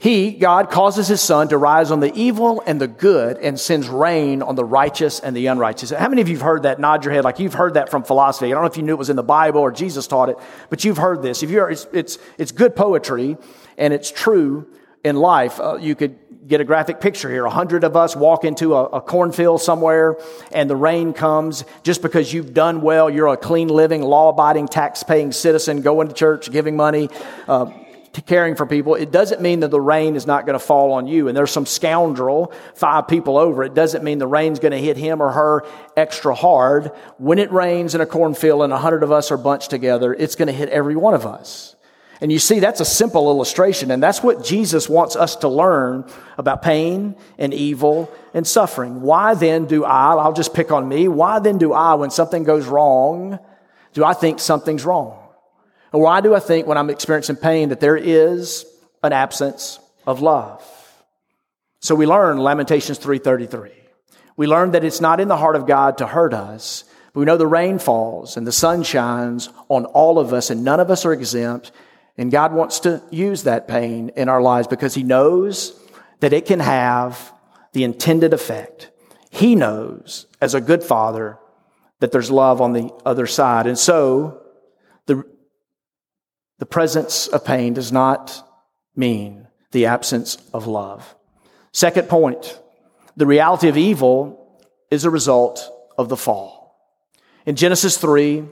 He, 0.00 0.32
God, 0.32 0.70
causes 0.70 1.08
his 1.08 1.22
sun 1.22 1.48
to 1.48 1.56
rise 1.56 1.90
on 1.90 2.00
the 2.00 2.12
evil 2.14 2.62
and 2.66 2.78
the 2.78 2.88
good 2.88 3.38
and 3.38 3.58
sends 3.58 3.88
rain 3.88 4.42
on 4.42 4.56
the 4.56 4.64
righteous 4.64 5.20
and 5.20 5.34
the 5.34 5.46
unrighteous. 5.46 5.90
How 5.90 6.08
many 6.08 6.20
of 6.20 6.28
you 6.28 6.36
have 6.36 6.44
heard 6.44 6.62
that? 6.64 6.78
Nod 6.78 7.04
your 7.04 7.12
head 7.14 7.24
like 7.24 7.38
you've 7.38 7.54
heard 7.54 7.74
that 7.74 7.90
from 7.90 8.04
philosophy. 8.04 8.46
I 8.46 8.50
don't 8.50 8.62
know 8.62 8.70
if 8.70 8.76
you 8.76 8.82
knew 8.82 8.92
it 8.92 8.98
was 8.98 9.10
in 9.10 9.16
the 9.16 9.22
Bible 9.22 9.60
or 9.60 9.70
Jesus 9.70 10.06
taught 10.06 10.28
it, 10.28 10.36
but 10.68 10.84
you've 10.84 10.98
heard 10.98 11.22
this. 11.22 11.42
If 11.42 11.50
you're, 11.50 11.70
it's, 11.70 11.86
it's, 11.92 12.18
it's 12.38 12.52
good 12.52 12.76
poetry 12.76 13.38
and 13.76 13.92
it's 13.94 14.10
true 14.10 14.66
in 15.04 15.16
life. 15.16 15.60
Uh, 15.60 15.76
you 15.76 15.94
could 15.94 16.18
get 16.46 16.60
a 16.60 16.64
graphic 16.64 17.00
picture 17.00 17.30
here. 17.30 17.44
A 17.44 17.50
hundred 17.50 17.84
of 17.84 17.96
us 17.96 18.16
walk 18.16 18.44
into 18.44 18.74
a, 18.74 18.84
a, 18.86 19.00
cornfield 19.00 19.60
somewhere 19.62 20.16
and 20.52 20.68
the 20.68 20.76
rain 20.76 21.12
comes 21.12 21.64
just 21.82 22.02
because 22.02 22.32
you've 22.32 22.52
done 22.52 22.80
well. 22.80 23.08
You're 23.08 23.28
a 23.28 23.36
clean 23.36 23.68
living, 23.68 24.02
law 24.02 24.30
abiding, 24.30 24.68
tax 24.68 25.02
paying 25.02 25.32
citizen, 25.32 25.82
going 25.82 26.08
to 26.08 26.14
church, 26.14 26.50
giving 26.50 26.76
money. 26.76 27.08
Uh, 27.46 27.70
caring 28.26 28.56
for 28.56 28.66
people, 28.66 28.96
it 28.96 29.12
doesn't 29.12 29.40
mean 29.40 29.60
that 29.60 29.70
the 29.70 29.80
rain 29.80 30.16
is 30.16 30.26
not 30.26 30.44
going 30.44 30.58
to 30.58 30.64
fall 30.64 30.92
on 30.92 31.06
you. 31.06 31.28
And 31.28 31.36
there's 31.36 31.52
some 31.52 31.66
scoundrel, 31.66 32.52
five 32.74 33.06
people 33.06 33.38
over, 33.38 33.62
it 33.62 33.72
doesn't 33.72 34.02
mean 34.02 34.18
the 34.18 34.26
rain's 34.26 34.58
going 34.58 34.72
to 34.72 34.78
hit 34.78 34.96
him 34.96 35.22
or 35.22 35.30
her 35.30 35.64
extra 35.96 36.34
hard. 36.34 36.90
When 37.18 37.38
it 37.38 37.52
rains 37.52 37.94
in 37.94 38.00
a 38.00 38.06
cornfield 38.06 38.62
and 38.62 38.72
a 38.72 38.78
hundred 38.78 39.04
of 39.04 39.12
us 39.12 39.30
are 39.30 39.36
bunched 39.36 39.70
together, 39.70 40.12
it's 40.12 40.34
going 40.34 40.48
to 40.48 40.52
hit 40.52 40.68
every 40.70 40.96
one 40.96 41.14
of 41.14 41.24
us. 41.24 41.76
And 42.20 42.30
you 42.30 42.38
see, 42.38 42.60
that's 42.60 42.80
a 42.80 42.84
simple 42.84 43.30
illustration, 43.30 43.90
and 43.90 44.02
that's 44.02 44.22
what 44.22 44.44
Jesus 44.44 44.88
wants 44.88 45.16
us 45.16 45.36
to 45.36 45.48
learn 45.48 46.04
about 46.36 46.60
pain 46.60 47.16
and 47.38 47.54
evil 47.54 48.12
and 48.34 48.46
suffering. 48.46 49.00
Why 49.00 49.34
then 49.34 49.64
do 49.64 49.84
I, 49.84 50.14
I'll 50.14 50.34
just 50.34 50.52
pick 50.52 50.70
on 50.70 50.86
me, 50.86 51.08
why 51.08 51.38
then 51.38 51.56
do 51.56 51.72
I, 51.72 51.94
when 51.94 52.10
something 52.10 52.44
goes 52.44 52.66
wrong, 52.66 53.38
do 53.94 54.04
I 54.04 54.12
think 54.12 54.38
something's 54.38 54.84
wrong? 54.84 55.16
Or 55.92 56.02
why 56.02 56.20
do 56.20 56.34
I 56.34 56.40
think 56.40 56.66
when 56.66 56.78
I'm 56.78 56.90
experiencing 56.90 57.36
pain 57.36 57.70
that 57.70 57.80
there 57.80 57.96
is 57.96 58.66
an 59.02 59.12
absence 59.12 59.78
of 60.06 60.20
love? 60.20 60.62
So 61.80 61.94
we 61.94 62.06
learn 62.06 62.38
Lamentations 62.38 62.98
3:33. 62.98 63.72
We 64.36 64.46
learn 64.46 64.72
that 64.72 64.84
it's 64.84 65.00
not 65.00 65.20
in 65.20 65.28
the 65.28 65.36
heart 65.36 65.56
of 65.56 65.66
God 65.66 65.98
to 65.98 66.06
hurt 66.06 66.34
us, 66.34 66.84
but 67.12 67.20
we 67.20 67.26
know 67.26 67.36
the 67.36 67.46
rain 67.46 67.78
falls 67.78 68.36
and 68.36 68.46
the 68.46 68.52
sun 68.52 68.82
shines 68.82 69.48
on 69.68 69.86
all 69.86 70.18
of 70.18 70.32
us 70.32 70.50
and 70.50 70.62
none 70.62 70.80
of 70.80 70.90
us 70.90 71.04
are 71.04 71.12
exempt. 71.12 71.72
And 72.20 72.30
God 72.30 72.52
wants 72.52 72.80
to 72.80 73.02
use 73.10 73.44
that 73.44 73.66
pain 73.66 74.10
in 74.14 74.28
our 74.28 74.42
lives 74.42 74.68
because 74.68 74.92
He 74.92 75.02
knows 75.02 75.74
that 76.20 76.34
it 76.34 76.44
can 76.44 76.60
have 76.60 77.32
the 77.72 77.82
intended 77.82 78.34
effect. 78.34 78.90
He 79.30 79.54
knows, 79.54 80.26
as 80.38 80.54
a 80.54 80.60
good 80.60 80.82
father, 80.82 81.38
that 82.00 82.12
there's 82.12 82.30
love 82.30 82.60
on 82.60 82.74
the 82.74 82.90
other 83.06 83.26
side. 83.26 83.66
And 83.66 83.78
so, 83.78 84.42
the, 85.06 85.24
the 86.58 86.66
presence 86.66 87.26
of 87.26 87.42
pain 87.42 87.72
does 87.72 87.90
not 87.90 88.46
mean 88.94 89.48
the 89.70 89.86
absence 89.86 90.36
of 90.52 90.66
love. 90.66 91.14
Second 91.72 92.10
point, 92.10 92.60
the 93.16 93.24
reality 93.24 93.68
of 93.68 93.78
evil 93.78 94.60
is 94.90 95.06
a 95.06 95.10
result 95.10 95.66
of 95.96 96.10
the 96.10 96.18
fall. 96.18 96.76
In 97.46 97.56
Genesis 97.56 97.96
3, 97.96 98.44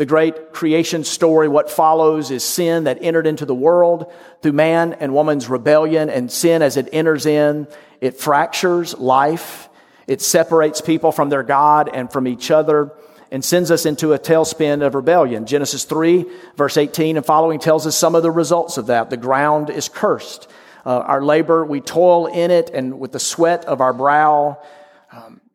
the 0.00 0.06
great 0.06 0.54
creation 0.54 1.04
story, 1.04 1.46
what 1.46 1.70
follows 1.70 2.30
is 2.30 2.42
sin 2.42 2.84
that 2.84 2.96
entered 3.02 3.26
into 3.26 3.44
the 3.44 3.54
world 3.54 4.10
through 4.40 4.52
man 4.52 4.94
and 4.94 5.12
woman's 5.12 5.46
rebellion 5.46 6.08
and 6.08 6.32
sin 6.32 6.62
as 6.62 6.78
it 6.78 6.88
enters 6.90 7.26
in, 7.26 7.68
it 8.00 8.18
fractures 8.18 8.96
life. 8.96 9.68
It 10.06 10.22
separates 10.22 10.80
people 10.80 11.12
from 11.12 11.28
their 11.28 11.42
God 11.42 11.90
and 11.92 12.10
from 12.10 12.26
each 12.26 12.50
other 12.50 12.92
and 13.30 13.44
sends 13.44 13.70
us 13.70 13.84
into 13.84 14.14
a 14.14 14.18
tailspin 14.18 14.80
of 14.82 14.94
rebellion. 14.94 15.44
Genesis 15.44 15.84
3, 15.84 16.24
verse 16.56 16.78
18 16.78 17.18
and 17.18 17.26
following 17.26 17.58
tells 17.58 17.86
us 17.86 17.94
some 17.94 18.14
of 18.14 18.22
the 18.22 18.30
results 18.30 18.78
of 18.78 18.86
that. 18.86 19.10
The 19.10 19.18
ground 19.18 19.68
is 19.68 19.90
cursed. 19.90 20.48
Uh, 20.86 21.00
our 21.00 21.22
labor, 21.22 21.62
we 21.62 21.82
toil 21.82 22.26
in 22.26 22.50
it, 22.50 22.70
and 22.70 22.98
with 22.98 23.12
the 23.12 23.20
sweat 23.20 23.66
of 23.66 23.82
our 23.82 23.92
brow, 23.92 24.62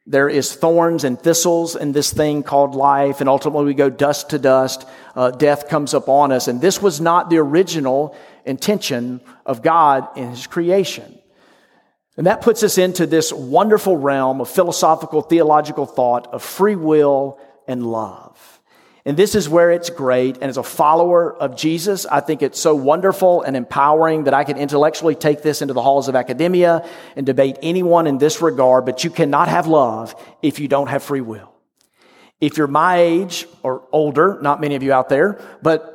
there 0.08 0.30
is 0.30 0.54
thorns 0.54 1.04
and 1.04 1.20
thistles 1.20 1.76
in 1.76 1.92
this 1.92 2.14
thing 2.14 2.44
called 2.44 2.76
life, 2.76 3.22
and 3.22 3.30
ultimately 3.30 3.66
we 3.66 3.74
go 3.74 3.90
dust 3.90 4.30
to 4.30 4.40
dust. 4.40 4.88
Uh, 5.16 5.32
death 5.32 5.68
comes 5.68 5.96
upon 5.96 6.32
us, 6.32 6.48
and 6.48 6.62
this 6.62 6.82
was 6.82 7.02
not 7.02 7.30
the 7.30 7.38
original 7.38 8.16
intention 8.46 9.20
of 9.46 9.64
God 9.64 10.08
in 10.16 10.30
His 10.30 10.46
creation. 10.46 11.18
And 12.18 12.28
that 12.28 12.42
puts 12.42 12.64
us 12.64 12.78
into 12.78 13.08
this 13.08 13.34
wonderful 13.34 13.98
realm 13.98 14.42
of 14.42 14.50
philosophical, 14.50 15.22
theological 15.22 15.86
thought 15.86 16.28
of 16.28 16.44
free 16.44 16.76
will 16.76 17.40
and 17.68 17.86
love. 17.86 18.55
And 19.08 19.16
this 19.16 19.36
is 19.36 19.48
where 19.48 19.70
it's 19.70 19.92
great. 19.92 20.38
And 20.38 20.46
as 20.46 20.58
a 20.58 20.64
follower 20.64 21.32
of 21.36 21.56
Jesus, 21.56 22.08
I 22.08 22.22
think 22.22 22.42
it's 22.42 22.60
so 22.60 22.74
wonderful 22.74 23.44
and 23.44 23.56
empowering 23.56 24.24
that 24.24 24.34
I 24.34 24.44
can 24.44 24.58
intellectually 24.58 25.14
take 25.14 25.44
this 25.44 25.62
into 25.62 25.76
the 25.76 25.82
halls 25.82 26.08
of 26.08 26.16
academia 26.16 26.88
and 27.16 27.24
debate 27.24 27.60
anyone 27.62 28.08
in 28.08 28.18
this 28.18 28.42
regard. 28.42 28.84
But 28.84 29.04
you 29.04 29.12
cannot 29.12 29.48
have 29.48 29.68
love 29.68 30.16
if 30.42 30.60
you 30.60 30.68
don't 30.68 30.88
have 30.88 31.04
free 31.04 31.22
will. 31.22 31.54
If 32.42 32.58
you're 32.58 32.68
my 32.68 32.98
age 32.98 33.48
or 33.62 33.88
older, 33.92 34.40
not 34.42 34.60
many 34.60 34.76
of 34.76 34.82
you 34.82 34.92
out 34.92 35.08
there, 35.10 35.40
but 35.62 35.95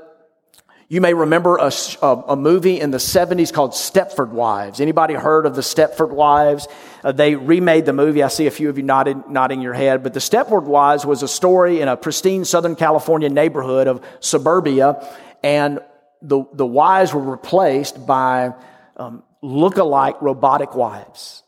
you 0.90 1.00
may 1.00 1.14
remember 1.14 1.56
a, 1.56 1.70
a, 2.02 2.34
movie 2.34 2.80
in 2.80 2.90
the 2.90 2.98
70s 2.98 3.52
called 3.52 3.70
Stepford 3.70 4.30
Wives. 4.30 4.80
Anybody 4.80 5.14
heard 5.14 5.46
of 5.46 5.54
the 5.54 5.62
Stepford 5.62 6.10
Wives? 6.10 6.66
Uh, 7.04 7.12
they 7.12 7.36
remade 7.36 7.86
the 7.86 7.92
movie. 7.92 8.24
I 8.24 8.28
see 8.28 8.48
a 8.48 8.50
few 8.50 8.68
of 8.68 8.76
you 8.76 8.82
nodding, 8.82 9.22
nodding 9.28 9.62
your 9.62 9.72
head. 9.72 10.02
But 10.02 10.14
the 10.14 10.20
Stepford 10.20 10.64
Wives 10.64 11.06
was 11.06 11.22
a 11.22 11.28
story 11.28 11.80
in 11.80 11.86
a 11.86 11.96
pristine 11.96 12.44
Southern 12.44 12.74
California 12.74 13.28
neighborhood 13.28 13.86
of 13.86 14.04
suburbia. 14.18 15.08
And 15.44 15.78
the, 16.22 16.42
the 16.52 16.66
wives 16.66 17.14
were 17.14 17.22
replaced 17.22 18.04
by 18.04 18.54
um, 18.96 19.22
look-alike 19.42 20.20
robotic 20.20 20.74
wives. 20.74 21.44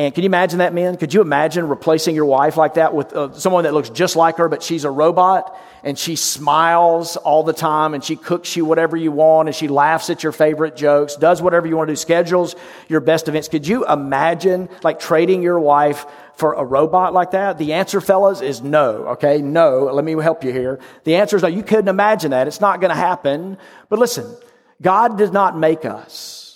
And 0.00 0.14
can 0.14 0.22
you 0.22 0.28
imagine 0.28 0.60
that, 0.60 0.72
man? 0.72 0.96
Could 0.96 1.12
you 1.12 1.20
imagine 1.20 1.68
replacing 1.68 2.14
your 2.14 2.24
wife 2.24 2.56
like 2.56 2.74
that 2.74 2.94
with 2.94 3.12
uh, 3.12 3.34
someone 3.34 3.64
that 3.64 3.74
looks 3.74 3.90
just 3.90 4.16
like 4.16 4.38
her, 4.38 4.48
but 4.48 4.62
she's 4.62 4.84
a 4.84 4.90
robot 4.90 5.54
and 5.82 5.98
she 5.98 6.16
smiles 6.16 7.18
all 7.18 7.42
the 7.42 7.52
time 7.52 7.92
and 7.92 8.02
she 8.02 8.16
cooks 8.16 8.56
you 8.56 8.64
whatever 8.64 8.96
you 8.96 9.12
want 9.12 9.50
and 9.50 9.54
she 9.54 9.68
laughs 9.68 10.08
at 10.08 10.22
your 10.22 10.32
favorite 10.32 10.74
jokes, 10.74 11.16
does 11.16 11.42
whatever 11.42 11.66
you 11.66 11.76
want 11.76 11.88
to 11.88 11.92
do, 11.92 11.96
schedules 11.96 12.56
your 12.88 13.00
best 13.00 13.28
events. 13.28 13.48
Could 13.48 13.68
you 13.68 13.86
imagine 13.86 14.70
like 14.82 15.00
trading 15.00 15.42
your 15.42 15.60
wife 15.60 16.06
for 16.32 16.54
a 16.54 16.64
robot 16.64 17.12
like 17.12 17.32
that? 17.32 17.58
The 17.58 17.74
answer, 17.74 18.00
fellas, 18.00 18.40
is 18.40 18.62
no. 18.62 19.08
Okay. 19.08 19.42
No. 19.42 19.90
Let 19.92 20.02
me 20.02 20.12
help 20.12 20.44
you 20.44 20.50
here. 20.50 20.80
The 21.04 21.16
answer 21.16 21.36
is 21.36 21.42
no. 21.42 21.48
You 21.50 21.62
couldn't 21.62 21.88
imagine 21.88 22.30
that. 22.30 22.48
It's 22.48 22.62
not 22.62 22.80
going 22.80 22.88
to 22.88 22.96
happen. 22.96 23.58
But 23.90 23.98
listen, 23.98 24.34
God 24.80 25.18
did 25.18 25.34
not 25.34 25.58
make 25.58 25.84
us 25.84 26.49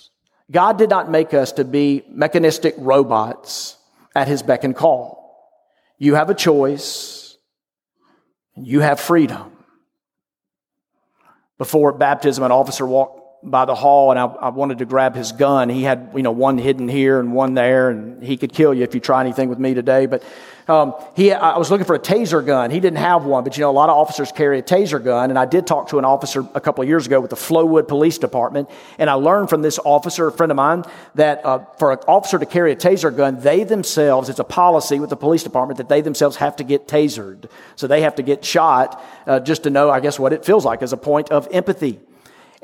God 0.51 0.77
did 0.77 0.89
not 0.89 1.09
make 1.09 1.33
us 1.33 1.53
to 1.53 1.63
be 1.63 2.03
mechanistic 2.07 2.75
robots 2.77 3.77
at 4.15 4.27
his 4.27 4.43
beck 4.43 4.63
and 4.63 4.75
call. 4.75 5.25
You 5.97 6.15
have 6.15 6.29
a 6.29 6.35
choice. 6.35 7.37
You 8.55 8.81
have 8.81 8.99
freedom. 8.99 9.51
Before 11.57 11.91
baptism, 11.93 12.43
an 12.43 12.51
officer 12.51 12.85
walked 12.85 13.24
by 13.45 13.65
the 13.65 13.75
hall 13.75 14.11
and 14.11 14.19
I, 14.19 14.25
I, 14.25 14.49
wanted 14.49 14.79
to 14.79 14.85
grab 14.85 15.15
his 15.15 15.31
gun. 15.31 15.69
He 15.69 15.83
had, 15.83 16.11
you 16.15 16.23
know, 16.23 16.31
one 16.31 16.57
hidden 16.57 16.87
here 16.89 17.19
and 17.19 17.31
one 17.31 17.53
there 17.53 17.89
and 17.91 18.23
he 18.23 18.37
could 18.37 18.51
kill 18.51 18.73
you 18.73 18.83
if 18.83 18.95
you 18.95 18.99
try 18.99 19.21
anything 19.21 19.49
with 19.49 19.59
me 19.59 19.73
today. 19.73 20.07
But, 20.07 20.23
um, 20.67 20.95
he, 21.15 21.31
I 21.31 21.59
was 21.59 21.69
looking 21.69 21.85
for 21.85 21.95
a 21.95 21.99
taser 21.99 22.43
gun. 22.43 22.71
He 22.71 22.79
didn't 22.79 22.97
have 22.97 23.23
one, 23.23 23.43
but 23.43 23.55
you 23.55 23.61
know, 23.61 23.69
a 23.69 23.71
lot 23.71 23.89
of 23.89 23.97
officers 23.97 24.31
carry 24.31 24.57
a 24.57 24.63
taser 24.63 25.03
gun. 25.03 25.29
And 25.29 25.37
I 25.37 25.45
did 25.45 25.67
talk 25.67 25.89
to 25.89 25.99
an 25.99 26.05
officer 26.05 26.47
a 26.55 26.61
couple 26.61 26.81
of 26.81 26.87
years 26.87 27.05
ago 27.05 27.19
with 27.21 27.29
the 27.29 27.35
Flowood 27.35 27.87
Police 27.87 28.17
Department. 28.17 28.67
And 28.97 29.07
I 29.07 29.13
learned 29.13 29.49
from 29.49 29.61
this 29.61 29.77
officer, 29.85 30.27
a 30.27 30.31
friend 30.31 30.51
of 30.51 30.55
mine, 30.55 30.83
that, 31.13 31.45
uh, 31.45 31.59
for 31.77 31.91
an 31.91 31.99
officer 32.07 32.39
to 32.39 32.47
carry 32.47 32.71
a 32.71 32.75
taser 32.75 33.15
gun, 33.15 33.39
they 33.41 33.63
themselves, 33.63 34.27
it's 34.27 34.39
a 34.39 34.43
policy 34.43 34.99
with 34.99 35.11
the 35.11 35.17
police 35.17 35.43
department 35.43 35.77
that 35.77 35.89
they 35.89 36.01
themselves 36.01 36.37
have 36.37 36.55
to 36.55 36.63
get 36.63 36.87
tasered. 36.87 37.47
So 37.75 37.85
they 37.85 38.01
have 38.01 38.15
to 38.15 38.23
get 38.23 38.43
shot, 38.43 39.03
uh, 39.27 39.39
just 39.41 39.63
to 39.63 39.69
know, 39.69 39.91
I 39.91 39.99
guess, 39.99 40.17
what 40.17 40.33
it 40.33 40.45
feels 40.45 40.65
like 40.65 40.81
as 40.81 40.93
a 40.93 40.97
point 40.97 41.29
of 41.29 41.47
empathy. 41.51 41.99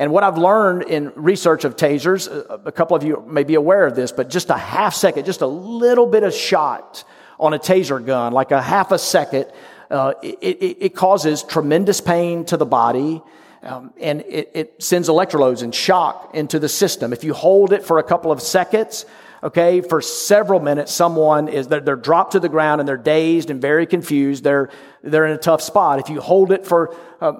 And 0.01 0.11
what 0.11 0.23
I've 0.23 0.39
learned 0.39 0.81
in 0.89 1.11
research 1.15 1.63
of 1.63 1.75
tasers, 1.75 2.27
uh, 2.27 2.57
a 2.65 2.71
couple 2.71 2.97
of 2.97 3.03
you 3.03 3.23
may 3.27 3.43
be 3.43 3.53
aware 3.53 3.85
of 3.85 3.95
this, 3.95 4.11
but 4.11 4.31
just 4.31 4.49
a 4.49 4.57
half 4.57 4.95
second, 4.95 5.25
just 5.25 5.41
a 5.41 5.47
little 5.47 6.07
bit 6.07 6.23
of 6.23 6.33
shot 6.33 7.03
on 7.39 7.53
a 7.53 7.59
taser 7.59 8.03
gun, 8.03 8.33
like 8.33 8.49
a 8.49 8.59
half 8.59 8.91
a 8.91 8.97
second, 8.97 9.45
uh, 9.91 10.15
it, 10.23 10.39
it, 10.41 10.77
it, 10.85 10.95
causes 10.95 11.43
tremendous 11.43 12.01
pain 12.01 12.45
to 12.45 12.57
the 12.57 12.65
body. 12.65 13.21
Um, 13.61 13.93
and 14.01 14.21
it, 14.21 14.49
it 14.55 14.81
sends 14.81 15.07
electrodes 15.07 15.61
and 15.61 15.73
shock 15.73 16.31
into 16.33 16.57
the 16.57 16.69
system. 16.69 17.13
If 17.13 17.23
you 17.23 17.35
hold 17.35 17.71
it 17.71 17.85
for 17.85 17.99
a 17.99 18.03
couple 18.03 18.31
of 18.31 18.41
seconds, 18.41 19.05
okay, 19.43 19.81
for 19.81 20.01
several 20.01 20.59
minutes, 20.59 20.91
someone 20.91 21.47
is, 21.47 21.67
they're, 21.67 21.79
they're, 21.79 21.95
dropped 21.95 22.31
to 22.31 22.39
the 22.39 22.49
ground 22.49 22.81
and 22.81 22.87
they're 22.87 22.97
dazed 22.97 23.51
and 23.51 23.61
very 23.61 23.85
confused. 23.85 24.43
They're, 24.43 24.71
they're 25.03 25.27
in 25.27 25.33
a 25.33 25.37
tough 25.37 25.61
spot. 25.61 25.99
If 25.99 26.09
you 26.09 26.21
hold 26.21 26.51
it 26.51 26.65
for 26.65 26.95
uh, 27.19 27.33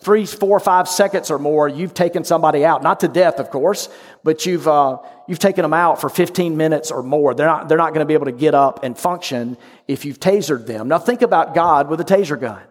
three, 0.00 0.26
four, 0.26 0.58
five 0.58 0.88
seconds 0.88 1.30
or 1.30 1.38
more, 1.38 1.68
you've 1.68 1.94
taken 1.94 2.24
somebody 2.24 2.64
out. 2.64 2.82
Not 2.82 3.00
to 3.00 3.08
death, 3.08 3.38
of 3.38 3.50
course, 3.50 3.88
but 4.24 4.44
you've, 4.44 4.66
uh, 4.66 4.98
you've 5.28 5.38
taken 5.38 5.62
them 5.62 5.72
out 5.72 6.00
for 6.00 6.08
15 6.08 6.56
minutes 6.56 6.90
or 6.90 7.02
more. 7.02 7.34
They're 7.34 7.46
not, 7.46 7.68
they're 7.68 7.78
not 7.78 7.94
going 7.94 8.00
to 8.00 8.06
be 8.06 8.14
able 8.14 8.26
to 8.26 8.32
get 8.32 8.54
up 8.54 8.82
and 8.82 8.98
function 8.98 9.56
if 9.86 10.04
you've 10.04 10.18
tasered 10.18 10.66
them. 10.66 10.88
Now 10.88 10.98
think 10.98 11.22
about 11.22 11.54
God 11.54 11.88
with 11.88 12.00
a 12.00 12.04
taser 12.04 12.38
gun. 12.38 12.62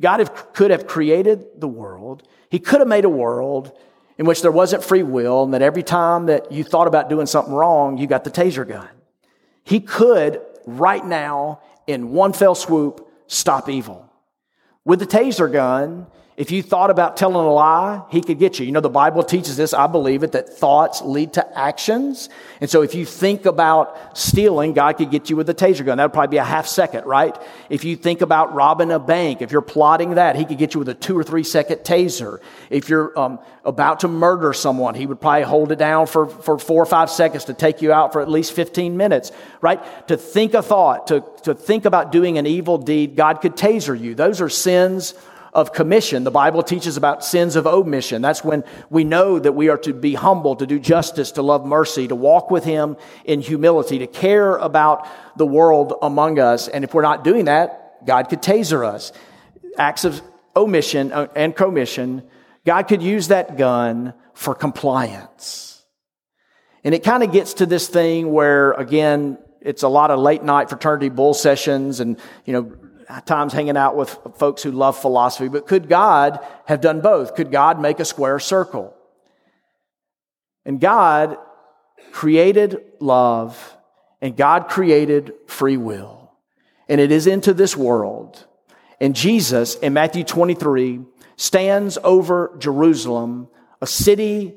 God 0.00 0.20
have, 0.20 0.52
could 0.54 0.70
have 0.70 0.86
created 0.86 1.44
the 1.58 1.68
world. 1.68 2.26
He 2.50 2.58
could 2.58 2.80
have 2.80 2.88
made 2.88 3.04
a 3.04 3.10
world 3.10 3.76
in 4.16 4.26
which 4.26 4.42
there 4.42 4.50
wasn't 4.50 4.82
free 4.82 5.02
will 5.02 5.44
and 5.44 5.52
that 5.52 5.62
every 5.62 5.82
time 5.82 6.26
that 6.26 6.50
you 6.50 6.64
thought 6.64 6.86
about 6.86 7.10
doing 7.10 7.26
something 7.26 7.52
wrong, 7.52 7.98
you 7.98 8.06
got 8.06 8.24
the 8.24 8.30
taser 8.30 8.66
gun. 8.66 8.88
He 9.64 9.80
could 9.80 10.40
right 10.66 11.04
now 11.04 11.60
in 11.86 12.12
one 12.12 12.32
fell 12.32 12.54
swoop 12.54 13.06
stop 13.26 13.68
evil. 13.68 14.10
With 14.84 14.98
the 14.98 15.06
taser 15.06 15.50
gun, 15.50 16.06
If 16.36 16.50
you 16.50 16.64
thought 16.64 16.90
about 16.90 17.16
telling 17.16 17.36
a 17.36 17.52
lie, 17.52 18.02
he 18.10 18.20
could 18.20 18.40
get 18.40 18.58
you. 18.58 18.66
You 18.66 18.72
know, 18.72 18.80
the 18.80 18.88
Bible 18.88 19.22
teaches 19.22 19.56
this, 19.56 19.72
I 19.72 19.86
believe 19.86 20.24
it, 20.24 20.32
that 20.32 20.48
thoughts 20.48 21.00
lead 21.00 21.34
to 21.34 21.58
actions. 21.58 22.28
And 22.60 22.68
so 22.68 22.82
if 22.82 22.96
you 22.96 23.06
think 23.06 23.46
about 23.46 24.18
stealing, 24.18 24.72
God 24.72 24.94
could 24.94 25.12
get 25.12 25.30
you 25.30 25.36
with 25.36 25.48
a 25.48 25.54
taser 25.54 25.84
gun. 25.84 25.98
That 25.98 26.06
would 26.06 26.12
probably 26.12 26.34
be 26.34 26.38
a 26.38 26.44
half 26.44 26.66
second, 26.66 27.06
right? 27.06 27.40
If 27.70 27.84
you 27.84 27.94
think 27.94 28.20
about 28.20 28.52
robbing 28.52 28.90
a 28.90 28.98
bank, 28.98 29.42
if 29.42 29.52
you're 29.52 29.62
plotting 29.62 30.16
that, 30.16 30.34
he 30.34 30.44
could 30.44 30.58
get 30.58 30.74
you 30.74 30.80
with 30.80 30.88
a 30.88 30.94
two 30.94 31.16
or 31.16 31.22
three 31.22 31.44
second 31.44 31.78
taser. 31.78 32.40
If 32.68 32.88
you're 32.88 33.16
um, 33.16 33.38
about 33.64 34.00
to 34.00 34.08
murder 34.08 34.52
someone, 34.52 34.96
he 34.96 35.06
would 35.06 35.20
probably 35.20 35.42
hold 35.42 35.70
it 35.70 35.78
down 35.78 36.08
for, 36.08 36.26
for 36.26 36.58
four 36.58 36.82
or 36.82 36.86
five 36.86 37.10
seconds 37.10 37.44
to 37.44 37.54
take 37.54 37.80
you 37.80 37.92
out 37.92 38.12
for 38.12 38.20
at 38.20 38.28
least 38.28 38.54
15 38.54 38.96
minutes, 38.96 39.30
right? 39.60 39.80
To 40.08 40.16
think 40.16 40.54
a 40.54 40.62
thought, 40.62 41.06
to, 41.08 41.24
to 41.44 41.54
think 41.54 41.84
about 41.84 42.10
doing 42.10 42.38
an 42.38 42.46
evil 42.46 42.76
deed, 42.76 43.14
God 43.14 43.40
could 43.40 43.54
taser 43.54 43.98
you. 43.98 44.16
Those 44.16 44.40
are 44.40 44.48
sins 44.48 45.14
of 45.54 45.72
commission. 45.72 46.24
The 46.24 46.30
Bible 46.30 46.62
teaches 46.62 46.96
about 46.96 47.24
sins 47.24 47.54
of 47.54 47.66
omission. 47.66 48.22
That's 48.22 48.42
when 48.42 48.64
we 48.90 49.04
know 49.04 49.38
that 49.38 49.52
we 49.52 49.68
are 49.68 49.78
to 49.78 49.94
be 49.94 50.14
humble, 50.14 50.56
to 50.56 50.66
do 50.66 50.78
justice, 50.78 51.32
to 51.32 51.42
love 51.42 51.64
mercy, 51.64 52.08
to 52.08 52.16
walk 52.16 52.50
with 52.50 52.64
Him 52.64 52.96
in 53.24 53.40
humility, 53.40 54.00
to 54.00 54.06
care 54.06 54.56
about 54.56 55.06
the 55.36 55.46
world 55.46 55.94
among 56.02 56.38
us. 56.38 56.66
And 56.66 56.82
if 56.82 56.92
we're 56.92 57.02
not 57.02 57.22
doing 57.22 57.44
that, 57.44 58.04
God 58.04 58.28
could 58.28 58.42
taser 58.42 58.84
us. 58.84 59.12
Acts 59.78 60.04
of 60.04 60.20
omission 60.56 61.12
uh, 61.12 61.28
and 61.36 61.54
commission, 61.54 62.22
God 62.64 62.84
could 62.84 63.02
use 63.02 63.28
that 63.28 63.56
gun 63.56 64.14
for 64.34 64.54
compliance. 64.54 65.84
And 66.82 66.94
it 66.94 67.02
kind 67.02 67.22
of 67.22 67.32
gets 67.32 67.54
to 67.54 67.66
this 67.66 67.88
thing 67.88 68.32
where, 68.32 68.72
again, 68.72 69.38
it's 69.60 69.82
a 69.82 69.88
lot 69.88 70.10
of 70.10 70.18
late 70.18 70.42
night 70.42 70.68
fraternity 70.68 71.08
bull 71.08 71.32
sessions 71.32 72.00
and, 72.00 72.18
you 72.44 72.52
know, 72.52 72.72
times 73.26 73.52
hanging 73.52 73.76
out 73.76 73.96
with 73.96 74.16
folks 74.36 74.62
who 74.62 74.70
love 74.70 74.98
philosophy, 74.98 75.48
but 75.48 75.66
could 75.66 75.88
God 75.88 76.38
have 76.66 76.80
done 76.80 77.00
both? 77.00 77.34
Could 77.34 77.50
God 77.50 77.80
make 77.80 78.00
a 78.00 78.04
square 78.04 78.38
circle? 78.38 78.94
And 80.64 80.80
God 80.80 81.36
created 82.12 82.80
love 83.00 83.76
and 84.20 84.36
God 84.36 84.68
created 84.68 85.34
free 85.46 85.76
will. 85.76 86.32
And 86.88 87.00
it 87.00 87.12
is 87.12 87.26
into 87.26 87.52
this 87.52 87.76
world. 87.76 88.46
And 89.00 89.14
Jesus 89.14 89.74
in 89.76 89.92
Matthew 89.92 90.24
23 90.24 91.00
stands 91.36 91.98
over 92.02 92.54
Jerusalem, 92.58 93.48
a 93.82 93.86
city 93.86 94.54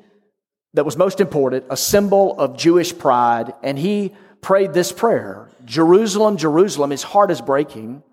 that 0.73 0.85
was 0.85 0.95
most 0.95 1.19
important, 1.19 1.65
a 1.69 1.77
symbol 1.77 2.39
of 2.39 2.57
Jewish 2.57 2.97
pride. 2.97 3.53
And 3.63 3.77
he 3.77 4.13
prayed 4.41 4.73
this 4.73 4.91
prayer 4.91 5.49
Jerusalem, 5.65 6.37
Jerusalem, 6.37 6.91
his 6.91 7.03
heart 7.03 7.31
is 7.31 7.41
breaking. 7.41 8.03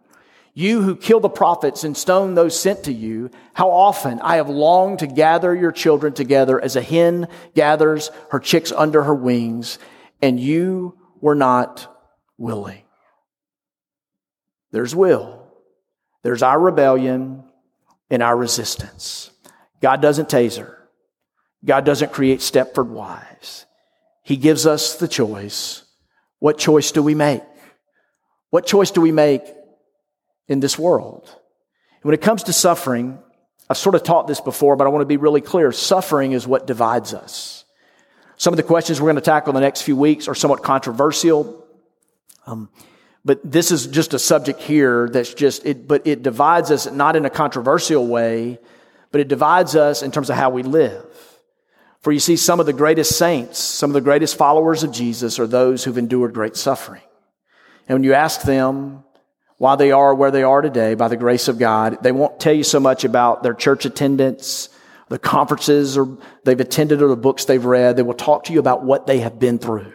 You 0.57 0.83
who 0.83 0.95
kill 0.95 1.19
the 1.19 1.29
prophets 1.29 1.83
and 1.83 1.97
stone 1.97 2.35
those 2.35 2.59
sent 2.59 2.85
to 2.85 2.93
you, 2.93 3.31
how 3.55 3.71
often 3.73 4.21
I 4.21 4.37
have 4.37 4.49
longed 4.49 5.01
to 5.01 5.09
gather 5.09 5.53
your 5.53 5.73
children 5.73 6.13
together 6.13 6.61
as 6.61 6.77
a 6.77 6.83
hen 6.83 7.27
gathers 7.57 8.13
her 8.31 8.39
chicks 8.39 8.71
under 8.71 9.03
her 9.03 9.15
wings, 9.15 9.81
and 10.23 10.39
you 10.39 10.97
were 11.21 11.35
not 11.35 11.93
willing. 12.39 12.83
There's 14.71 14.95
will. 14.95 15.49
There's 16.23 16.43
our 16.43 16.59
rebellion 16.59 17.43
and 18.09 18.23
our 18.23 18.37
resistance. 18.37 19.33
God 19.83 20.01
doesn't 20.01 20.29
taser. 20.29 20.77
God 21.65 21.85
doesn't 21.85 22.13
create 22.13 22.41
Stepford 22.41 22.89
wives. 22.89 23.67
He 24.23 24.37
gives 24.37 24.67
us 24.67 24.97
the 24.97 25.09
choice. 25.09 25.83
What 26.39 26.59
choice 26.59 26.93
do 26.93 27.03
we 27.03 27.15
make? 27.15 27.43
What 28.51 28.67
choice 28.67 28.93
do 28.93 29.01
we 29.01 29.11
make 29.11 29.43
in 30.49 30.61
this 30.61 30.79
world. 30.79 31.35
When 32.03 32.15
it 32.15 32.21
comes 32.21 32.45
to 32.45 32.53
suffering, 32.53 33.19
I've 33.69 33.79
sort 33.79 33.95
of 33.95 34.03
taught 34.03 34.27
this 34.27 34.41
before, 34.41 34.77
but 34.77 34.87
I 34.87 34.91
want 34.91 35.03
to 35.03 35.07
be 35.07 35.17
really 35.17 35.41
clear. 35.41 35.73
Suffering 35.73 36.33
is 36.33 36.47
what 36.47 36.67
divides 36.67 37.15
us. 37.15 37.65
Some 38.37 38.53
of 38.53 38.57
the 38.57 38.63
questions 38.63 39.01
we're 39.01 39.07
going 39.07 39.17
to 39.17 39.23
tackle 39.23 39.51
in 39.51 39.55
the 39.55 39.61
next 39.61 39.83
few 39.83 39.97
weeks 39.97 40.29
are 40.29 40.35
somewhat 40.35 40.63
controversial. 40.63 41.65
Um, 42.47 42.69
but 43.25 43.41
this 43.43 43.71
is 43.71 43.87
just 43.87 44.13
a 44.13 44.19
subject 44.19 44.61
here 44.61 45.09
that's 45.09 45.33
just, 45.33 45.65
it, 45.65 45.89
but 45.89 46.07
it 46.07 46.23
divides 46.23 46.71
us 46.71 46.91
not 46.91 47.17
in 47.17 47.25
a 47.25 47.31
controversial 47.31 48.07
way, 48.07 48.59
but 49.13 49.21
it 49.21 49.29
divides 49.29 49.77
us 49.77 50.03
in 50.03 50.11
terms 50.11 50.29
of 50.29 50.37
how 50.37 50.51
we 50.51 50.63
live. 50.63 51.07
For 52.01 52.13
you 52.13 52.21
see, 52.21 52.37
some 52.37 52.61
of 52.61 52.67
the 52.67 52.75
greatest 52.75 53.17
saints, 53.17 53.59
some 53.59 53.89
of 53.89 53.95
the 53.95 54.03
greatest 54.03 54.37
followers 54.37 54.83
of 54.83 54.93
Jesus 54.93 55.39
are 55.39 55.47
those 55.47 55.85
who've 55.85 55.97
endured 55.97 56.35
great 56.35 56.55
suffering. 56.55 57.01
And 57.89 57.97
when 57.97 58.05
you 58.05 58.13
ask 58.13 58.43
them, 58.43 59.04
why 59.65 59.77
they 59.77 59.93
are 59.93 60.15
where 60.15 60.31
they 60.31 60.43
are 60.43 60.61
today 60.61 60.93
by 60.93 61.09
the 61.09 61.17
grace 61.17 61.49
of 61.49 61.59
God. 61.59 62.03
They 62.03 62.13
won't 62.13 62.39
tell 62.39 62.53
you 62.53 62.65
so 62.65 62.79
much 62.79 63.03
about 63.03 63.43
their 63.43 63.55
church 63.55 63.87
attendance, 63.87 64.69
the 65.09 65.19
conferences 65.19 65.97
or 65.97 66.19
they've 66.45 66.61
attended 66.61 67.01
or 67.01 67.09
the 67.09 67.17
books 67.17 67.47
they've 67.47 67.65
read. 67.65 67.97
They 67.97 68.03
will 68.03 68.13
talk 68.13 68.45
to 68.45 68.53
you 68.53 68.59
about 68.59 68.85
what 68.85 69.07
they 69.07 69.21
have 69.21 69.39
been 69.39 69.59
through. 69.59 69.95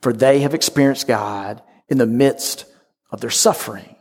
For 0.00 0.14
they 0.14 0.40
have 0.40 0.54
experienced 0.54 1.06
God 1.06 1.62
in 1.90 1.98
the 1.98 2.06
midst 2.06 2.64
of 3.10 3.20
their 3.20 3.28
suffering. 3.28 3.96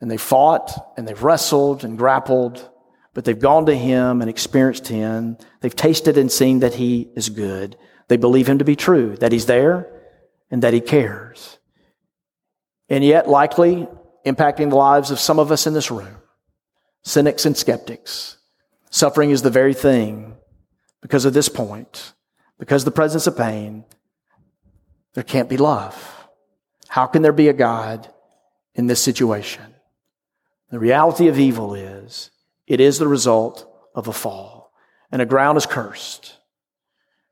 And 0.00 0.08
they 0.08 0.18
fought 0.18 0.94
and 0.96 1.08
they've 1.08 1.20
wrestled 1.20 1.82
and 1.82 1.98
grappled, 1.98 2.70
but 3.12 3.24
they've 3.24 3.36
gone 3.36 3.66
to 3.66 3.74
Him 3.74 4.20
and 4.20 4.30
experienced 4.30 4.86
Him. 4.86 5.36
They've 5.62 5.74
tasted 5.74 6.16
and 6.16 6.30
seen 6.30 6.60
that 6.60 6.74
He 6.74 7.10
is 7.16 7.28
good. 7.28 7.76
They 8.06 8.18
believe 8.18 8.48
Him 8.48 8.58
to 8.58 8.64
be 8.64 8.76
true, 8.76 9.16
that 9.16 9.32
He's 9.32 9.46
there 9.46 9.90
and 10.48 10.62
that 10.62 10.74
He 10.74 10.80
cares 10.80 11.57
and 12.88 13.04
yet 13.04 13.28
likely 13.28 13.86
impacting 14.24 14.70
the 14.70 14.76
lives 14.76 15.10
of 15.10 15.20
some 15.20 15.38
of 15.38 15.52
us 15.52 15.66
in 15.66 15.74
this 15.74 15.90
room 15.90 16.16
cynics 17.02 17.46
and 17.46 17.56
skeptics. 17.56 18.36
Suffering 18.90 19.30
is 19.30 19.42
the 19.42 19.50
very 19.50 19.72
thing 19.72 20.36
because 21.00 21.24
of 21.24 21.32
this 21.32 21.48
point, 21.48 22.12
because 22.58 22.84
the 22.84 22.90
presence 22.90 23.26
of 23.26 23.36
pain, 23.36 23.84
there 25.14 25.24
can't 25.24 25.48
be 25.48 25.56
love. 25.56 26.28
How 26.88 27.06
can 27.06 27.22
there 27.22 27.32
be 27.32 27.48
a 27.48 27.54
God 27.54 28.12
in 28.74 28.86
this 28.86 29.02
situation? 29.02 29.74
The 30.70 30.78
reality 30.78 31.28
of 31.28 31.38
evil 31.38 31.74
is 31.74 32.30
it 32.66 32.80
is 32.80 32.98
the 32.98 33.08
result 33.08 33.66
of 33.94 34.08
a 34.08 34.12
fall, 34.12 34.72
and 35.10 35.22
a 35.22 35.26
ground 35.26 35.56
is 35.56 35.66
cursed. 35.66 36.36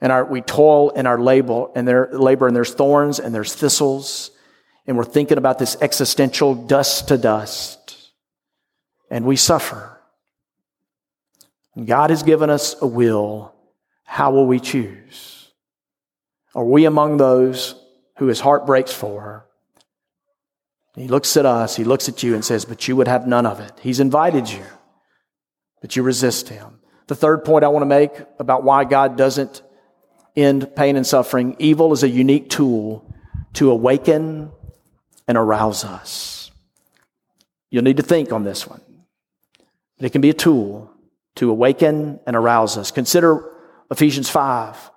And 0.00 0.12
our, 0.12 0.24
we 0.24 0.40
toil 0.40 0.90
in 0.90 1.06
our 1.06 1.18
labor, 1.18 1.66
and 1.74 1.86
there, 1.86 2.08
labor, 2.12 2.46
and 2.46 2.56
there's 2.56 2.72
thorns 2.72 3.18
and 3.18 3.34
there's 3.34 3.54
thistles 3.54 4.30
and 4.86 4.96
we're 4.96 5.04
thinking 5.04 5.38
about 5.38 5.58
this 5.58 5.76
existential 5.80 6.54
dust 6.54 7.08
to 7.08 7.18
dust, 7.18 8.12
and 9.10 9.24
we 9.24 9.36
suffer. 9.36 9.98
God 11.82 12.10
has 12.10 12.22
given 12.22 12.50
us 12.50 12.76
a 12.80 12.86
will. 12.86 13.54
How 14.04 14.30
will 14.30 14.46
we 14.46 14.60
choose? 14.60 15.50
Are 16.54 16.64
we 16.64 16.84
among 16.84 17.16
those 17.16 17.74
who 18.18 18.26
his 18.26 18.40
heart 18.40 18.64
breaks 18.64 18.92
for? 18.92 19.46
He 20.94 21.08
looks 21.08 21.36
at 21.36 21.44
us, 21.44 21.76
he 21.76 21.84
looks 21.84 22.08
at 22.08 22.22
you 22.22 22.34
and 22.34 22.42
says, 22.42 22.64
But 22.64 22.88
you 22.88 22.96
would 22.96 23.08
have 23.08 23.26
none 23.26 23.44
of 23.44 23.60
it. 23.60 23.72
He's 23.82 24.00
invited 24.00 24.50
you, 24.50 24.62
but 25.82 25.94
you 25.94 26.02
resist 26.02 26.48
him. 26.48 26.80
The 27.08 27.14
third 27.14 27.44
point 27.44 27.64
I 27.64 27.68
want 27.68 27.82
to 27.82 27.86
make 27.86 28.12
about 28.38 28.64
why 28.64 28.84
God 28.84 29.16
doesn't 29.16 29.62
end 30.34 30.74
pain 30.74 30.96
and 30.96 31.06
suffering 31.06 31.56
evil 31.58 31.92
is 31.92 32.02
a 32.02 32.08
unique 32.08 32.48
tool 32.48 33.14
to 33.54 33.70
awaken 33.70 34.50
and 35.28 35.36
arouse 35.36 35.84
us. 35.84 36.50
You'll 37.70 37.84
need 37.84 37.96
to 37.96 38.02
think 38.02 38.32
on 38.32 38.44
this 38.44 38.66
one. 38.66 38.80
But 39.98 40.06
it 40.06 40.10
can 40.10 40.20
be 40.20 40.30
a 40.30 40.34
tool 40.34 40.90
to 41.36 41.50
awaken 41.50 42.20
and 42.26 42.36
arouse 42.36 42.76
us. 42.76 42.90
Consider 42.90 43.52
Ephesians 43.90 44.28
5. 44.28 44.90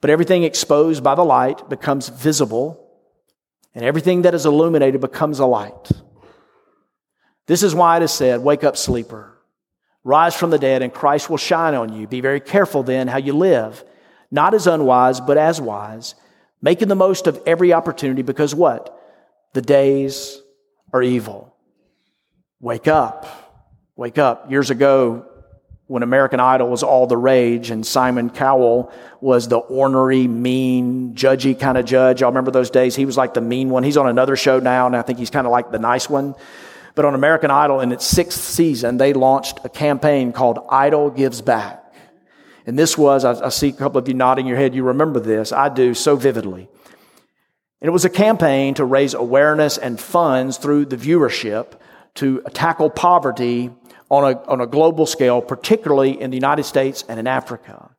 But 0.00 0.10
everything 0.10 0.44
exposed 0.44 1.02
by 1.02 1.14
the 1.14 1.24
light 1.24 1.68
becomes 1.68 2.08
visible, 2.08 2.86
and 3.74 3.84
everything 3.84 4.22
that 4.22 4.34
is 4.34 4.46
illuminated 4.46 5.00
becomes 5.00 5.38
a 5.38 5.46
light. 5.46 5.90
This 7.46 7.62
is 7.62 7.74
why 7.74 7.96
it 7.98 8.02
is 8.02 8.12
said, 8.12 8.40
Wake 8.42 8.64
up, 8.64 8.76
sleeper. 8.76 9.36
Rise 10.02 10.34
from 10.34 10.50
the 10.50 10.58
dead, 10.58 10.82
and 10.82 10.94
Christ 10.94 11.28
will 11.28 11.36
shine 11.36 11.74
on 11.74 11.92
you. 11.92 12.06
Be 12.06 12.20
very 12.20 12.40
careful 12.40 12.82
then 12.82 13.08
how 13.08 13.18
you 13.18 13.34
live, 13.34 13.84
not 14.30 14.54
as 14.54 14.66
unwise, 14.66 15.20
but 15.20 15.36
as 15.36 15.60
wise, 15.60 16.14
making 16.62 16.88
the 16.88 16.94
most 16.94 17.26
of 17.26 17.40
every 17.46 17.72
opportunity, 17.72 18.22
because 18.22 18.54
what? 18.54 18.96
The 19.52 19.62
days 19.62 20.40
are 20.92 21.02
evil. 21.02 21.54
Wake 22.60 22.88
up. 22.88 23.26
Wake 23.96 24.18
up. 24.18 24.50
Years 24.50 24.70
ago, 24.70 25.26
when 25.90 26.04
American 26.04 26.38
Idol 26.38 26.68
was 26.68 26.84
all 26.84 27.08
the 27.08 27.16
rage 27.16 27.70
and 27.70 27.84
Simon 27.84 28.30
Cowell 28.30 28.92
was 29.20 29.48
the 29.48 29.56
ornery, 29.56 30.28
mean, 30.28 31.16
judgy 31.16 31.58
kind 31.58 31.76
of 31.76 31.84
judge. 31.84 32.22
I 32.22 32.28
remember 32.28 32.52
those 32.52 32.70
days. 32.70 32.94
He 32.94 33.04
was 33.04 33.16
like 33.16 33.34
the 33.34 33.40
mean 33.40 33.70
one. 33.70 33.82
He's 33.82 33.96
on 33.96 34.06
another 34.06 34.36
show 34.36 34.60
now, 34.60 34.86
and 34.86 34.94
I 34.94 35.02
think 35.02 35.18
he's 35.18 35.30
kind 35.30 35.48
of 35.48 35.50
like 35.50 35.72
the 35.72 35.80
nice 35.80 36.08
one. 36.08 36.36
But 36.94 37.06
on 37.06 37.14
American 37.14 37.50
Idol, 37.50 37.80
in 37.80 37.90
its 37.90 38.06
sixth 38.06 38.40
season, 38.40 38.98
they 38.98 39.12
launched 39.12 39.58
a 39.64 39.68
campaign 39.68 40.32
called 40.32 40.64
Idol 40.70 41.10
Gives 41.10 41.42
Back. 41.42 41.92
And 42.66 42.78
this 42.78 42.96
was, 42.96 43.24
I, 43.24 43.46
I 43.46 43.48
see 43.48 43.70
a 43.70 43.72
couple 43.72 43.98
of 43.98 44.06
you 44.06 44.14
nodding 44.14 44.46
your 44.46 44.58
head. 44.58 44.76
You 44.76 44.84
remember 44.84 45.18
this. 45.18 45.50
I 45.50 45.68
do 45.70 45.94
so 45.94 46.14
vividly. 46.14 46.68
And 47.80 47.88
it 47.88 47.92
was 47.92 48.04
a 48.04 48.10
campaign 48.10 48.74
to 48.74 48.84
raise 48.84 49.14
awareness 49.14 49.78
and 49.78 49.98
funds 49.98 50.58
through 50.58 50.86
the 50.86 50.96
viewership 50.96 51.72
to 52.16 52.42
tackle 52.52 52.90
poverty 52.90 53.70
on 54.10 54.24
a, 54.24 54.42
on 54.44 54.60
a 54.60 54.66
global 54.66 55.06
scale, 55.06 55.40
particularly 55.40 56.20
in 56.20 56.30
the 56.30 56.36
United 56.36 56.64
States 56.64 57.04
and 57.08 57.18
in 57.18 57.26
Africa. 57.26 57.90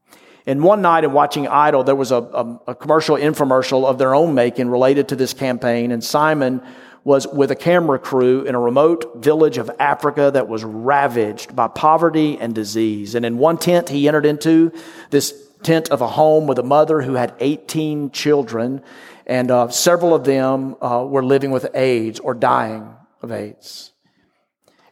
And 0.46 0.64
one 0.64 0.82
night 0.82 1.04
in 1.04 1.14
watching 1.14 1.48
Idol, 1.48 1.84
there 1.84 1.96
was 1.96 2.12
a, 2.12 2.18
a, 2.18 2.60
a, 2.68 2.76
commercial 2.76 3.16
infomercial 3.16 3.86
of 3.86 3.98
their 3.98 4.14
own 4.14 4.34
making 4.34 4.70
related 4.70 5.08
to 5.10 5.16
this 5.16 5.34
campaign. 5.34 5.92
And 5.92 6.04
Simon 6.04 6.62
was 7.04 7.28
with 7.28 7.52
a 7.52 7.56
camera 7.56 8.00
crew 8.00 8.44
in 8.44 8.54
a 8.54 8.60
remote 8.60 9.24
village 9.24 9.58
of 9.58 9.72
Africa 9.80 10.32
that 10.34 10.48
was 10.48 10.64
ravaged 10.64 11.56
by 11.56 11.68
poverty 11.68 12.38
and 12.40 12.54
disease. 12.54 13.16
And 13.16 13.26
in 13.26 13.38
one 13.38 13.58
tent 13.58 13.90
he 13.90 14.08
entered 14.08 14.26
into, 14.26 14.72
this 15.10 15.34
tent 15.64 15.90
of 15.90 16.02
a 16.02 16.08
home 16.08 16.48
with 16.48 16.60
a 16.60 16.64
mother 16.64 17.02
who 17.02 17.14
had 17.14 17.34
18 17.40 18.12
children, 18.12 18.84
and 19.26 19.52
uh, 19.52 19.70
several 19.70 20.14
of 20.14 20.24
them 20.24 20.76
uh, 20.82 21.06
were 21.08 21.24
living 21.24 21.52
with 21.52 21.68
AIDS 21.76 22.20
or 22.20 22.34
dying 22.34 22.94
of 23.22 23.32
AIDS. 23.32 23.94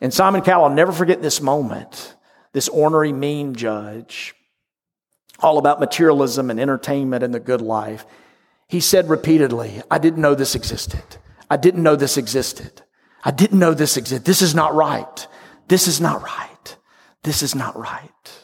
And 0.02 0.14
Simon 0.14 0.42
Cowell, 0.42 0.66
I'll 0.66 0.76
never 0.76 0.92
forget 0.92 1.22
this 1.22 1.42
moment. 1.42 2.16
This 2.54 2.68
ornery, 2.68 3.14
mean 3.14 3.54
judge 3.54 4.34
all 5.42 5.58
about 5.58 5.80
materialism 5.80 6.50
and 6.50 6.60
entertainment 6.60 7.24
and 7.24 7.34
the 7.34 7.40
good 7.40 7.62
life. 7.62 8.06
He 8.68 8.80
said 8.80 9.10
repeatedly, 9.10 9.82
I 9.90 9.98
didn't 9.98 10.22
know 10.22 10.36
this 10.36 10.56
existed. 10.56 11.04
I 11.50 11.58
didn't 11.58 11.84
know 11.84 11.96
this 11.96 12.18
existed. 12.18 12.84
I 13.24 13.32
didn't 13.32 13.60
know 13.60 13.74
this 13.74 13.98
existed. 13.98 14.26
This 14.26 14.42
is 14.42 14.54
not 14.54 14.76
right. 14.76 15.28
This 15.68 15.88
is 15.88 16.00
not 16.00 16.22
right. 16.22 16.78
This 17.24 17.42
is 17.42 17.56
not 17.56 17.78
right. 17.78 18.39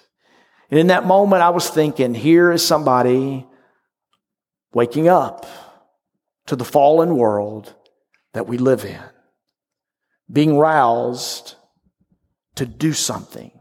And 0.70 0.80
in 0.80 0.88
that 0.88 1.06
moment, 1.06 1.42
I 1.42 1.50
was 1.50 1.70
thinking, 1.70 2.14
here 2.14 2.52
is 2.52 2.66
somebody 2.66 3.46
waking 4.74 5.08
up 5.08 5.46
to 6.48 6.56
the 6.56 6.66
fallen 6.66 7.16
world 7.16 7.74
that 8.34 8.48
we 8.48 8.58
live 8.58 8.84
in, 8.84 9.00
being 10.32 10.58
roused 10.58 11.56
to 12.56 12.66
do 12.66 12.94
something 12.94 13.52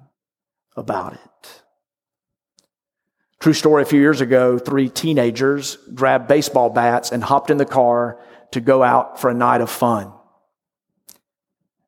about 0.77 1.15
it. 1.15 1.21
True 3.41 3.53
story, 3.53 3.83
a 3.83 3.87
few 3.87 4.01
years 4.01 4.21
ago, 4.21 4.59
three 4.59 4.89
teenagers 4.89 5.77
grabbed 5.93 6.29
baseball 6.29 6.71
bats 6.71 7.13
and 7.13 7.23
hopped 7.23 7.51
in 7.51 7.59
the 7.59 7.67
car 7.67 8.19
to 8.53 8.61
go 8.61 8.83
out 8.83 9.21
for 9.21 9.29
a 9.29 9.35
night 9.35 9.61
of 9.61 9.69
fun. 9.69 10.13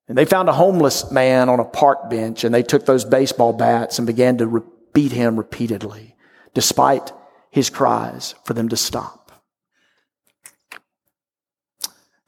And 0.08 0.16
they 0.16 0.24
found 0.24 0.48
a 0.48 0.52
homeless 0.52 1.10
man 1.10 1.48
on 1.48 1.58
a 1.58 1.64
park 1.64 2.10
bench 2.10 2.44
and 2.44 2.54
they 2.54 2.62
took 2.62 2.86
those 2.86 3.04
baseball 3.04 3.52
bats 3.52 3.98
and 3.98 4.06
began 4.06 4.38
to 4.38 4.46
re- 4.46 4.62
beat 4.96 5.12
him 5.12 5.36
repeatedly, 5.36 6.16
despite 6.54 7.12
his 7.50 7.68
cries 7.68 8.34
for 8.44 8.54
them 8.54 8.70
to 8.70 8.78
stop. 8.78 9.30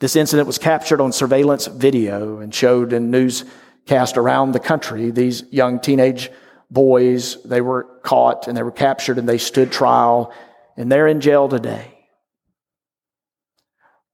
This 0.01 0.15
incident 0.15 0.47
was 0.47 0.59
captured 0.59 1.01
on 1.01 1.13
surveillance 1.13 1.67
video 1.67 2.41
and 2.41 2.55
showed 2.55 2.93
in 2.93 3.11
newscast 3.11 4.19
around 4.19 4.53
the 4.53 4.61
country. 4.61 5.11
These 5.11 5.45
young 5.51 5.81
teenage 5.81 6.31
boys, 6.71 7.43
they 7.43 7.63
were 7.63 7.85
caught 8.03 8.49
and 8.49 8.55
they 8.55 8.63
were 8.63 8.71
captured 8.71 9.17
and 9.17 9.27
they 9.27 9.39
stood 9.39 9.73
trial 9.73 10.31
and 10.77 10.93
they're 10.93 11.09
in 11.09 11.23
jail 11.23 11.49
today. 11.49 11.99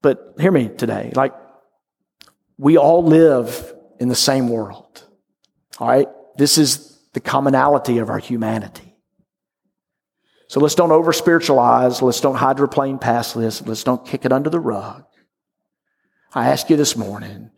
But 0.01 0.35
hear 0.39 0.51
me 0.51 0.69
today, 0.69 1.11
like 1.13 1.33
we 2.57 2.77
all 2.77 3.03
live 3.03 3.73
in 3.99 4.07
the 4.07 4.15
same 4.15 4.47
world. 4.47 5.03
All 5.77 5.89
right? 5.89 6.07
This 6.37 6.57
is 6.57 6.94
the 7.15 7.21
commonality 7.21 7.99
of 7.99 8.09
our 8.09 8.19
humanity. 8.19 8.93
So 10.49 10.59
let's 10.59 10.75
don't 10.75 10.91
over 10.91 11.13
spiritualize. 11.13 12.01
Let's 12.01 12.19
don't 12.19 12.35
hydroplane 12.35 12.99
past 12.99 13.35
this. 13.35 13.65
Let's 13.65 13.85
don't 13.85 14.05
kick 14.05 14.25
it 14.25 14.33
under 14.33 14.49
the 14.49 14.59
rug. 14.59 15.05
I 16.33 16.49
ask 16.49 16.69
you 16.69 16.75
this 16.75 16.97
morning, 16.97 17.51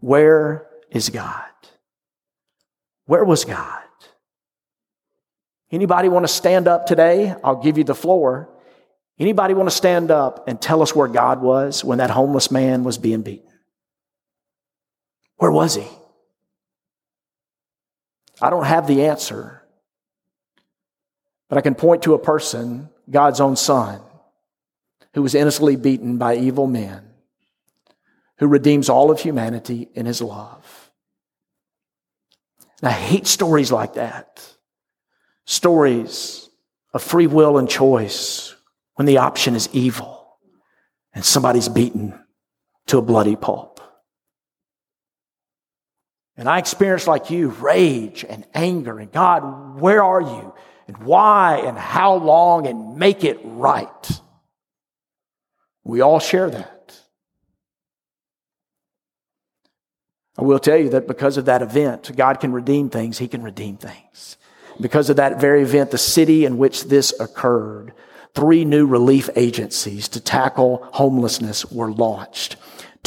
where 0.00 0.68
is 0.90 1.08
God? 1.08 1.42
Where 3.06 3.24
was 3.24 3.46
God? 3.46 3.82
Anybody 5.72 6.10
want 6.10 6.24
to 6.24 6.32
stand 6.32 6.68
up 6.68 6.84
today? 6.84 7.34
I'll 7.42 7.62
give 7.62 7.78
you 7.78 7.84
the 7.84 7.94
floor. 7.94 8.50
Anybody 9.18 9.54
want 9.54 9.70
to 9.70 9.74
stand 9.74 10.10
up 10.10 10.46
and 10.46 10.60
tell 10.60 10.82
us 10.82 10.94
where 10.94 11.08
God 11.08 11.40
was 11.40 11.82
when 11.82 11.96
that 11.96 12.10
homeless 12.10 12.50
man 12.50 12.84
was 12.84 12.98
being 12.98 13.22
beaten? 13.22 13.48
Where 15.36 15.50
was 15.50 15.76
he? 15.76 15.88
I 18.40 18.50
don't 18.50 18.64
have 18.64 18.86
the 18.86 19.06
answer, 19.06 19.62
but 21.48 21.58
I 21.58 21.60
can 21.60 21.74
point 21.74 22.02
to 22.02 22.14
a 22.14 22.18
person, 22.18 22.90
God's 23.10 23.40
own 23.40 23.56
son, 23.56 24.00
who 25.14 25.22
was 25.22 25.34
innocently 25.34 25.76
beaten 25.76 26.18
by 26.18 26.36
evil 26.36 26.66
men, 26.66 27.02
who 28.38 28.46
redeems 28.46 28.88
all 28.88 29.10
of 29.10 29.20
humanity 29.20 29.88
in 29.94 30.06
his 30.06 30.22
love. 30.22 30.90
And 32.80 32.88
I 32.88 32.92
hate 32.92 33.26
stories 33.26 33.72
like 33.72 33.94
that 33.94 34.44
stories 35.48 36.50
of 36.92 37.02
free 37.02 37.26
will 37.26 37.56
and 37.56 37.70
choice 37.70 38.54
when 38.96 39.06
the 39.06 39.16
option 39.16 39.54
is 39.54 39.66
evil 39.72 40.36
and 41.14 41.24
somebody's 41.24 41.70
beaten 41.70 42.12
to 42.86 42.98
a 42.98 43.02
bloody 43.02 43.34
pulp. 43.34 43.77
And 46.38 46.48
I 46.48 46.58
experienced, 46.58 47.08
like 47.08 47.30
you, 47.30 47.48
rage 47.48 48.24
and 48.26 48.46
anger. 48.54 49.00
And 49.00 49.10
God, 49.10 49.80
where 49.80 50.02
are 50.02 50.22
you? 50.22 50.54
And 50.86 50.96
why? 50.98 51.62
And 51.66 51.76
how 51.76 52.14
long? 52.14 52.68
And 52.68 52.96
make 52.96 53.24
it 53.24 53.40
right. 53.42 54.20
We 55.82 56.00
all 56.00 56.20
share 56.20 56.48
that. 56.48 56.78
I 60.38 60.42
will 60.42 60.60
tell 60.60 60.76
you 60.76 60.90
that 60.90 61.08
because 61.08 61.36
of 61.36 61.46
that 61.46 61.62
event, 61.62 62.14
God 62.14 62.38
can 62.38 62.52
redeem 62.52 62.88
things, 62.88 63.18
He 63.18 63.26
can 63.26 63.42
redeem 63.42 63.76
things. 63.76 64.36
Because 64.80 65.10
of 65.10 65.16
that 65.16 65.40
very 65.40 65.62
event, 65.62 65.90
the 65.90 65.98
city 65.98 66.44
in 66.44 66.56
which 66.56 66.84
this 66.84 67.12
occurred, 67.18 67.92
three 68.34 68.64
new 68.64 68.86
relief 68.86 69.28
agencies 69.34 70.06
to 70.10 70.20
tackle 70.20 70.88
homelessness 70.92 71.66
were 71.72 71.90
launched. 71.90 72.54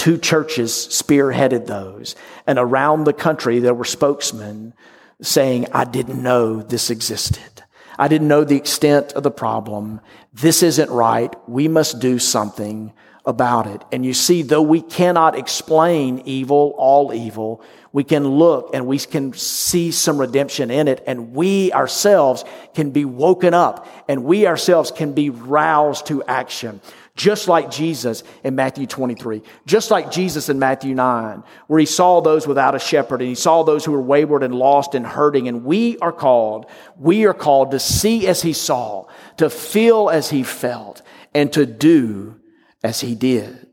Two 0.02 0.18
churches 0.18 0.72
spearheaded 0.72 1.68
those. 1.68 2.16
And 2.48 2.58
around 2.58 3.04
the 3.04 3.14
country, 3.14 3.60
there 3.60 3.76
were 3.76 3.86
spokesmen 3.86 4.74
saying, 5.22 5.68
I 5.74 5.84
didn't 5.84 6.24
know 6.24 6.64
this 6.64 6.90
existed. 6.90 7.62
I 8.00 8.08
didn't 8.08 8.28
know 8.28 8.44
the 8.44 8.56
extent 8.56 9.14
of 9.14 9.22
the 9.22 9.30
problem. 9.30 10.02
This 10.34 10.64
isn't 10.64 10.90
right. 10.90 11.32
We 11.48 11.68
must 11.68 12.00
do 12.00 12.18
something 12.18 12.94
about 13.28 13.68
it. 13.68 13.84
And 13.92 14.04
you 14.04 14.16
see, 14.16 14.42
though 14.42 14.64
we 14.64 14.82
cannot 14.82 15.38
explain 15.38 16.24
evil, 16.26 16.74
all 16.80 17.14
evil, 17.14 17.64
we 17.94 18.04
can 18.04 18.28
look 18.28 18.72
and 18.74 18.88
we 18.88 18.98
can 18.98 19.34
see 19.34 19.92
some 19.92 20.18
redemption 20.18 20.72
in 20.72 20.88
it 20.88 21.04
and 21.06 21.36
we 21.36 21.72
ourselves 21.74 22.44
can 22.74 22.90
be 22.90 23.06
woken 23.06 23.54
up 23.54 23.86
and 24.08 24.24
we 24.24 24.48
ourselves 24.48 24.90
can 24.90 25.14
be 25.14 25.30
roused 25.30 26.08
to 26.08 26.24
action. 26.24 26.82
Just 27.22 27.48
like 27.48 27.70
Jesus 27.70 28.24
in 28.44 28.56
Matthew 28.56 28.88
23. 28.88 29.44
Just 29.68 29.92
like 29.92 30.10
Jesus 30.10 30.50
in 30.50 30.58
Matthew 30.58 30.96
9, 30.96 31.44
where 31.68 31.80
he 31.80 31.86
saw 31.86 32.20
those 32.20 32.48
without 32.48 32.74
a 32.74 32.80
shepherd 32.80 33.22
and 33.22 33.30
he 33.30 33.36
saw 33.36 33.62
those 33.62 33.86
who 33.86 33.92
were 33.92 34.02
wayward 34.02 34.42
and 34.42 34.56
lost 34.56 34.96
and 34.96 35.06
hurting. 35.06 35.48
And 35.48 35.64
we 35.64 36.00
are 36.00 36.12
called, 36.12 36.66
we 36.98 37.26
are 37.26 37.34
called 37.36 37.70
to 37.72 37.80
see 37.80 38.26
as 38.26 38.42
he 38.42 38.54
saw, 38.54 39.06
to 39.38 39.52
feel 39.52 40.10
as 40.10 40.32
he 40.32 40.42
felt, 40.42 41.04
and 41.32 41.54
to 41.54 41.68
do 41.68 42.40
as 42.84 43.02
he 43.02 43.14
did. 43.14 43.68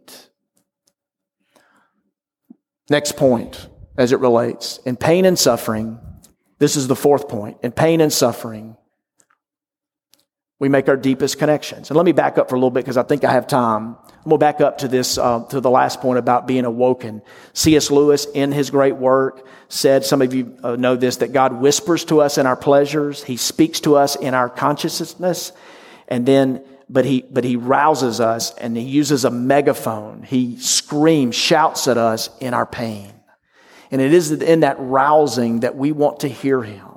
Next 2.91 3.17
point 3.17 3.67
as 3.97 4.13
it 4.13 4.21
relates. 4.21 4.77
In 4.85 4.97
pain 4.99 5.25
and 5.25 5.39
suffering, 5.39 5.99
this 6.59 6.77
is 6.77 6.87
the 6.87 6.95
fourth 6.95 7.29
point. 7.29 7.57
In 7.63 7.73
pain 7.73 8.03
and 8.03 8.13
suffering, 8.13 8.77
we 10.59 10.68
make 10.68 10.88
our 10.88 10.97
deepest 10.97 11.38
connections. 11.38 11.90
And 11.90 11.97
let 11.97 12.05
me 12.05 12.12
back 12.12 12.37
up 12.37 12.49
for 12.49 12.57
a 12.57 12.59
little 12.59 12.71
bit 12.71 12.85
because 12.85 12.97
I 12.97 13.05
think 13.05 13.25
I 13.25 13.33
have 13.33 13.47
time. 13.47 13.97
I'm 13.97 14.25
going 14.25 14.35
to 14.35 14.38
back 14.38 14.61
up 14.61 14.79
to 14.79 14.88
this, 14.88 15.16
uh, 15.16 15.44
to 15.51 15.61
the 15.61 15.71
last 15.71 16.01
point 16.01 16.18
about 16.18 16.49
being 16.49 16.64
awoken. 16.64 17.23
C.S. 17.53 17.90
Lewis, 17.90 18.27
in 18.35 18.51
his 18.51 18.71
great 18.71 18.97
work, 18.97 19.47
said, 19.68 20.05
some 20.05 20.21
of 20.21 20.35
you 20.35 20.59
uh, 20.64 20.77
know 20.77 20.97
this, 20.97 21.18
that 21.18 21.33
God 21.33 21.61
whispers 21.61 22.05
to 22.07 22.21
us 22.21 22.38
in 22.38 22.47
our 22.47 22.57
pleasures. 22.57 23.23
He 23.23 23.37
speaks 23.37 23.81
to 23.81 23.97
us 23.97 24.16
in 24.16 24.35
our 24.35 24.49
consciousness. 24.49 25.53
And 26.09 26.27
then, 26.27 26.64
but 26.88 27.05
he, 27.05 27.23
but 27.23 27.44
he 27.44 27.57
rouses 27.57 28.21
us 28.21 28.53
and 28.57 28.77
he 28.77 28.83
uses 28.83 29.25
a 29.25 29.31
megaphone. 29.31 30.25
He 30.25 30.57
screams, 30.59 31.37
shouts 31.37 31.87
at 31.87 31.99
us 31.99 32.31
in 32.40 32.53
our 32.53 32.66
pain. 32.66 33.12
And 33.90 34.01
it 34.01 34.12
is 34.12 34.33
in 34.33 34.61
that 34.61 34.77
rousing 34.79 35.61
that 35.61 35.77
we 35.77 35.92
want 35.92 36.21
to 36.21 36.29
hear 36.29 36.62
him, 36.62 36.88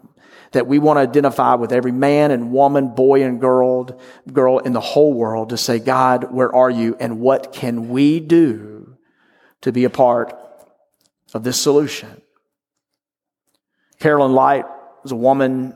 that 0.52 0.68
we 0.68 0.80
want 0.80 0.98
to 0.98 1.02
identify 1.02 1.56
with 1.56 1.72
every 1.72 1.92
man 1.92 2.32
and 2.32 2.52
woman, 2.52 2.94
boy 2.94 3.24
and 3.24 3.40
girl, 3.40 4.00
girl 4.32 4.60
in 4.60 4.74
the 4.74 4.82
whole 4.82 5.14
world 5.14 5.50
to 5.50 5.58
say, 5.58 5.80
God, 5.80 6.34
where 6.34 6.54
are 6.54 6.70
you? 6.70 6.96
And 7.00 7.20
what 7.20 7.54
can 7.54 7.90
we 7.90 8.20
do 8.20 8.98
to 9.62 9.72
be 9.72 9.86
a 9.86 9.90
part 9.90 10.38
of 11.34 11.44
this 11.44 11.60
solution? 11.60 12.22
Carolyn 14.00 14.34
Light 14.34 14.66
was 15.04 15.12
a 15.12 15.16
woman 15.16 15.76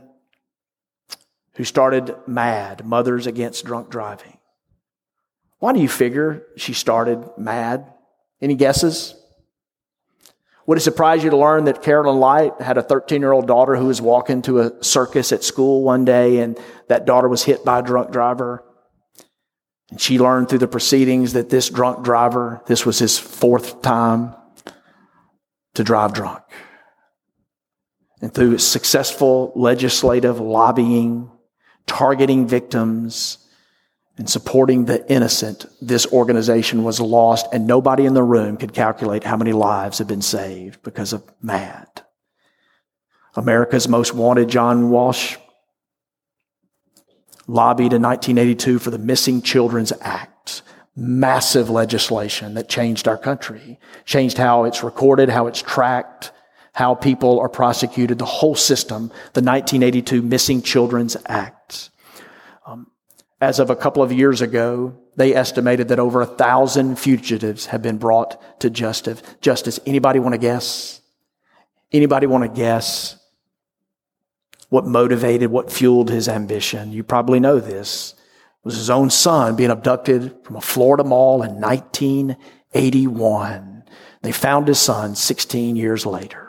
who 1.54 1.64
started 1.64 2.14
MADD, 2.26 2.84
Mothers 2.84 3.26
Against 3.26 3.64
Drunk 3.64 3.88
Driving. 3.88 4.36
Why 5.58 5.72
do 5.72 5.80
you 5.80 5.88
figure 5.88 6.44
she 6.56 6.74
started 6.74 7.24
MADD? 7.38 7.90
Any 8.42 8.56
guesses? 8.56 9.14
Would 10.66 10.78
it 10.78 10.82
surprise 10.82 11.22
you 11.22 11.30
to 11.30 11.36
learn 11.36 11.64
that 11.64 11.82
Carolyn 11.82 12.18
Light 12.18 12.60
had 12.60 12.76
a 12.76 12.82
13 12.82 13.20
year 13.20 13.32
old 13.32 13.46
daughter 13.46 13.76
who 13.76 13.86
was 13.86 14.02
walking 14.02 14.42
to 14.42 14.60
a 14.60 14.84
circus 14.84 15.30
at 15.32 15.44
school 15.44 15.82
one 15.82 16.04
day 16.04 16.38
and 16.38 16.58
that 16.88 17.06
daughter 17.06 17.28
was 17.28 17.44
hit 17.44 17.64
by 17.64 17.78
a 17.78 17.82
drunk 17.82 18.10
driver? 18.10 18.64
And 19.90 20.00
she 20.00 20.18
learned 20.18 20.48
through 20.48 20.58
the 20.58 20.68
proceedings 20.68 21.34
that 21.34 21.48
this 21.48 21.70
drunk 21.70 22.04
driver, 22.04 22.62
this 22.66 22.84
was 22.84 22.98
his 22.98 23.16
fourth 23.16 23.80
time 23.82 24.34
to 25.74 25.84
drive 25.84 26.12
drunk. 26.12 26.42
And 28.20 28.34
through 28.34 28.58
successful 28.58 29.52
legislative 29.54 30.40
lobbying, 30.40 31.30
targeting 31.86 32.48
victims, 32.48 33.45
and 34.18 34.28
supporting 34.28 34.86
the 34.86 35.10
innocent, 35.12 35.66
this 35.80 36.06
organization 36.06 36.84
was 36.84 37.00
lost, 37.00 37.46
and 37.52 37.66
nobody 37.66 38.06
in 38.06 38.14
the 38.14 38.22
room 38.22 38.56
could 38.56 38.72
calculate 38.72 39.24
how 39.24 39.36
many 39.36 39.52
lives 39.52 39.98
have 39.98 40.08
been 40.08 40.22
saved 40.22 40.82
because 40.82 41.12
of 41.12 41.22
MADD. 41.42 42.02
America's 43.34 43.88
Most 43.88 44.14
Wanted, 44.14 44.48
John 44.48 44.88
Walsh, 44.88 45.36
lobbied 47.46 47.92
in 47.92 48.02
1982 48.02 48.78
for 48.78 48.90
the 48.90 48.98
Missing 48.98 49.42
Children's 49.42 49.92
Act. 50.00 50.62
Massive 50.96 51.68
legislation 51.68 52.54
that 52.54 52.70
changed 52.70 53.06
our 53.06 53.18
country, 53.18 53.78
changed 54.06 54.38
how 54.38 54.64
it's 54.64 54.82
recorded, 54.82 55.28
how 55.28 55.46
it's 55.46 55.60
tracked, 55.60 56.32
how 56.72 56.94
people 56.94 57.38
are 57.38 57.50
prosecuted, 57.50 58.18
the 58.18 58.24
whole 58.24 58.54
system, 58.54 59.08
the 59.34 59.42
1982 59.42 60.22
Missing 60.22 60.62
Children's 60.62 61.16
Act. 61.26 61.90
Um, 62.66 62.90
as 63.40 63.58
of 63.58 63.70
a 63.70 63.76
couple 63.76 64.02
of 64.02 64.12
years 64.12 64.40
ago, 64.40 64.96
they 65.16 65.34
estimated 65.34 65.88
that 65.88 65.98
over 65.98 66.22
a 66.22 66.26
thousand 66.26 66.98
fugitives 66.98 67.66
have 67.66 67.82
been 67.82 67.98
brought 67.98 68.60
to 68.60 68.70
justice. 68.70 69.20
Justice. 69.40 69.80
Anybody 69.84 70.20
want 70.20 70.34
to 70.34 70.38
guess? 70.38 71.00
Anybody 71.92 72.26
want 72.26 72.44
to 72.44 72.48
guess 72.48 73.18
what 74.68 74.84
motivated, 74.86 75.50
what 75.50 75.70
fueled 75.70 76.08
his 76.10 76.28
ambition? 76.28 76.92
You 76.92 77.04
probably 77.04 77.40
know 77.40 77.60
this. 77.60 78.12
It 78.12 78.18
was 78.64 78.76
his 78.76 78.90
own 78.90 79.08
son 79.10 79.54
being 79.54 79.70
abducted 79.70 80.34
from 80.42 80.56
a 80.56 80.60
Florida 80.60 81.04
mall 81.04 81.42
in 81.42 81.60
1981. 81.60 83.84
They 84.22 84.32
found 84.32 84.66
his 84.66 84.80
son 84.80 85.14
16 85.14 85.76
years 85.76 86.04
later. 86.04 86.42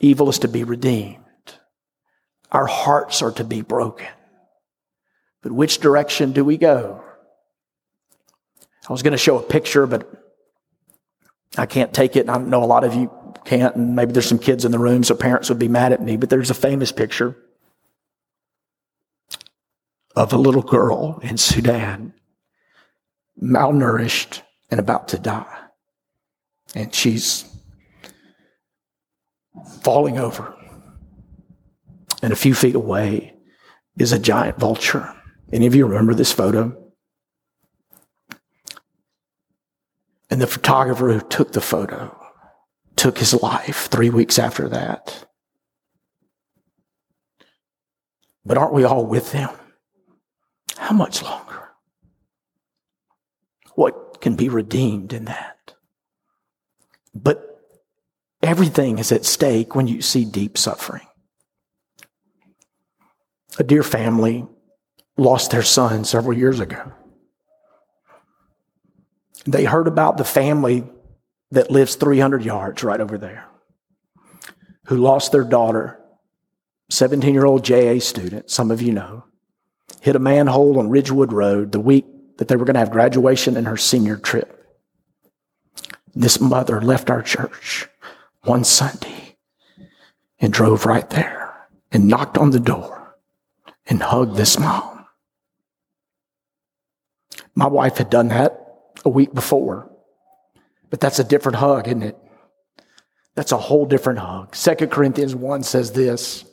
Evil 0.00 0.28
is 0.30 0.40
to 0.40 0.48
be 0.48 0.64
redeemed. 0.64 1.27
Our 2.50 2.66
hearts 2.66 3.22
are 3.22 3.32
to 3.32 3.44
be 3.44 3.62
broken. 3.62 4.08
But 5.42 5.52
which 5.52 5.78
direction 5.78 6.32
do 6.32 6.44
we 6.44 6.56
go? 6.56 7.02
I 8.88 8.92
was 8.92 9.02
going 9.02 9.12
to 9.12 9.18
show 9.18 9.38
a 9.38 9.42
picture, 9.42 9.86
but 9.86 10.10
I 11.56 11.66
can't 11.66 11.92
take 11.92 12.16
it. 12.16 12.28
I 12.28 12.38
know 12.38 12.64
a 12.64 12.66
lot 12.66 12.84
of 12.84 12.94
you 12.94 13.10
can't, 13.44 13.76
and 13.76 13.94
maybe 13.94 14.12
there's 14.12 14.28
some 14.28 14.38
kids 14.38 14.64
in 14.64 14.72
the 14.72 14.78
room, 14.78 15.04
so 15.04 15.14
parents 15.14 15.48
would 15.48 15.58
be 15.58 15.68
mad 15.68 15.92
at 15.92 16.02
me, 16.02 16.16
but 16.16 16.30
there's 16.30 16.50
a 16.50 16.54
famous 16.54 16.92
picture 16.92 17.36
of 20.16 20.32
a 20.32 20.38
little 20.38 20.62
girl 20.62 21.20
in 21.22 21.36
Sudan, 21.36 22.12
malnourished 23.40 24.42
and 24.70 24.80
about 24.80 25.08
to 25.08 25.18
die. 25.18 25.58
And 26.74 26.94
she's 26.94 27.44
falling 29.82 30.18
over. 30.18 30.57
And 32.22 32.32
a 32.32 32.36
few 32.36 32.54
feet 32.54 32.74
away 32.74 33.34
is 33.98 34.12
a 34.12 34.18
giant 34.18 34.58
vulture. 34.58 35.14
Any 35.52 35.66
of 35.66 35.74
you 35.74 35.86
remember 35.86 36.14
this 36.14 36.32
photo? 36.32 36.76
And 40.30 40.40
the 40.40 40.46
photographer 40.46 41.12
who 41.12 41.20
took 41.20 41.52
the 41.52 41.60
photo 41.60 42.14
took 42.96 43.18
his 43.18 43.34
life 43.34 43.88
three 43.90 44.10
weeks 44.10 44.38
after 44.38 44.68
that. 44.68 45.24
But 48.44 48.58
aren't 48.58 48.74
we 48.74 48.84
all 48.84 49.06
with 49.06 49.32
them? 49.32 49.50
How 50.76 50.94
much 50.94 51.22
longer? 51.22 51.68
What 53.74 54.20
can 54.20 54.34
be 54.34 54.48
redeemed 54.48 55.12
in 55.12 55.26
that? 55.26 55.74
But 57.14 57.44
everything 58.42 58.98
is 58.98 59.12
at 59.12 59.24
stake 59.24 59.74
when 59.74 59.86
you 59.86 60.02
see 60.02 60.24
deep 60.24 60.58
suffering. 60.58 61.07
A 63.58 63.64
dear 63.64 63.82
family 63.82 64.46
lost 65.16 65.50
their 65.50 65.62
son 65.62 66.04
several 66.04 66.36
years 66.36 66.60
ago. 66.60 66.92
They 69.46 69.64
heard 69.64 69.88
about 69.88 70.16
the 70.16 70.24
family 70.24 70.84
that 71.50 71.70
lives 71.70 71.96
300 71.96 72.44
yards 72.44 72.84
right 72.84 73.00
over 73.00 73.18
there 73.18 73.48
who 74.86 74.96
lost 74.96 75.32
their 75.32 75.44
daughter, 75.44 76.00
17 76.90 77.34
year 77.34 77.44
old 77.44 77.64
JA 77.64 77.98
student, 77.98 78.50
some 78.50 78.70
of 78.70 78.80
you 78.80 78.92
know, 78.92 79.24
hit 80.00 80.16
a 80.16 80.20
manhole 80.20 80.78
on 80.78 80.88
Ridgewood 80.88 81.32
Road 81.32 81.72
the 81.72 81.80
week 81.80 82.06
that 82.38 82.48
they 82.48 82.56
were 82.56 82.64
going 82.64 82.74
to 82.74 82.80
have 82.80 82.90
graduation 82.90 83.56
and 83.56 83.66
her 83.66 83.76
senior 83.76 84.16
trip. 84.16 84.54
This 86.14 86.40
mother 86.40 86.80
left 86.80 87.10
our 87.10 87.22
church 87.22 87.88
one 88.44 88.64
Sunday 88.64 89.36
and 90.40 90.52
drove 90.52 90.86
right 90.86 91.08
there 91.10 91.68
and 91.92 92.08
knocked 92.08 92.38
on 92.38 92.50
the 92.50 92.60
door 92.60 92.97
and 93.88 94.02
hug 94.02 94.36
this 94.36 94.58
mom. 94.58 95.06
My 97.54 97.66
wife 97.66 97.96
had 97.96 98.10
done 98.10 98.28
that 98.28 98.92
a 99.04 99.08
week 99.08 99.34
before, 99.34 99.90
but 100.90 101.00
that's 101.00 101.18
a 101.18 101.24
different 101.24 101.56
hug, 101.56 101.88
isn't 101.88 102.02
it? 102.02 102.16
That's 103.34 103.52
a 103.52 103.56
whole 103.56 103.86
different 103.86 104.18
hug. 104.18 104.54
Second 104.54 104.90
Corinthians 104.90 105.34
1 105.34 105.62
says 105.62 105.92
this 105.92 106.44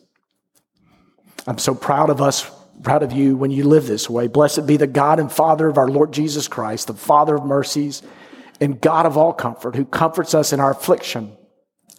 I'm 1.48 1.58
so 1.58 1.76
proud 1.76 2.10
of 2.10 2.22
us, 2.22 2.50
proud 2.82 3.04
of 3.04 3.12
you 3.12 3.38
when 3.38 3.52
you 3.52 3.66
live 3.66 3.88
this 3.88 4.10
way. 4.10 4.28
Blessed 4.28 4.66
be 4.66 4.78
the 4.78 4.88
God 4.88 5.20
and 5.20 5.32
Father 5.32 5.68
of 5.68 5.78
our 5.78 5.88
Lord 5.88 6.12
Jesus 6.12 6.48
Christ, 6.48 6.88
the 6.88 6.94
Father 6.94 7.36
of 7.36 7.46
mercies 7.46 8.02
and 8.62 8.80
God 8.80 9.06
of 9.06 9.18
all 9.18 9.34
comfort, 9.34 9.76
who 9.76 9.86
comforts 9.86 10.34
us 10.34 10.54
in 10.54 10.60
our 10.60 10.72
affliction, 10.72 11.36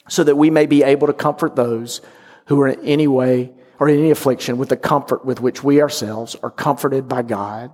so 0.09 0.25
that 0.25 0.37
we 0.37 0.51
may 0.51 0.67
be 0.67 0.83
able 0.83 1.07
to 1.07 1.13
comfort 1.13 1.55
those 1.55 2.01
who 2.47 2.61
are 2.61 2.69
in 2.69 2.85
any 2.85 3.07
way 3.07 3.53
or 3.79 3.89
in 3.89 3.99
any 3.99 4.11
affliction 4.11 4.59
with 4.59 4.69
the 4.69 4.77
comfort 4.77 5.25
with 5.25 5.41
which 5.41 5.63
we 5.63 5.81
ourselves 5.81 6.37
are 6.43 6.51
comforted 6.51 7.09
by 7.09 7.23
God. 7.23 7.71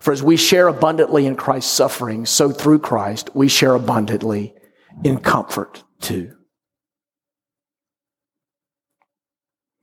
For 0.00 0.12
as 0.12 0.22
we 0.22 0.36
share 0.36 0.68
abundantly 0.68 1.26
in 1.26 1.36
Christ's 1.36 1.72
suffering, 1.72 2.26
so 2.26 2.50
through 2.50 2.80
Christ 2.80 3.30
we 3.34 3.48
share 3.48 3.74
abundantly 3.74 4.54
in 5.02 5.18
comfort 5.18 5.82
too. 6.00 6.34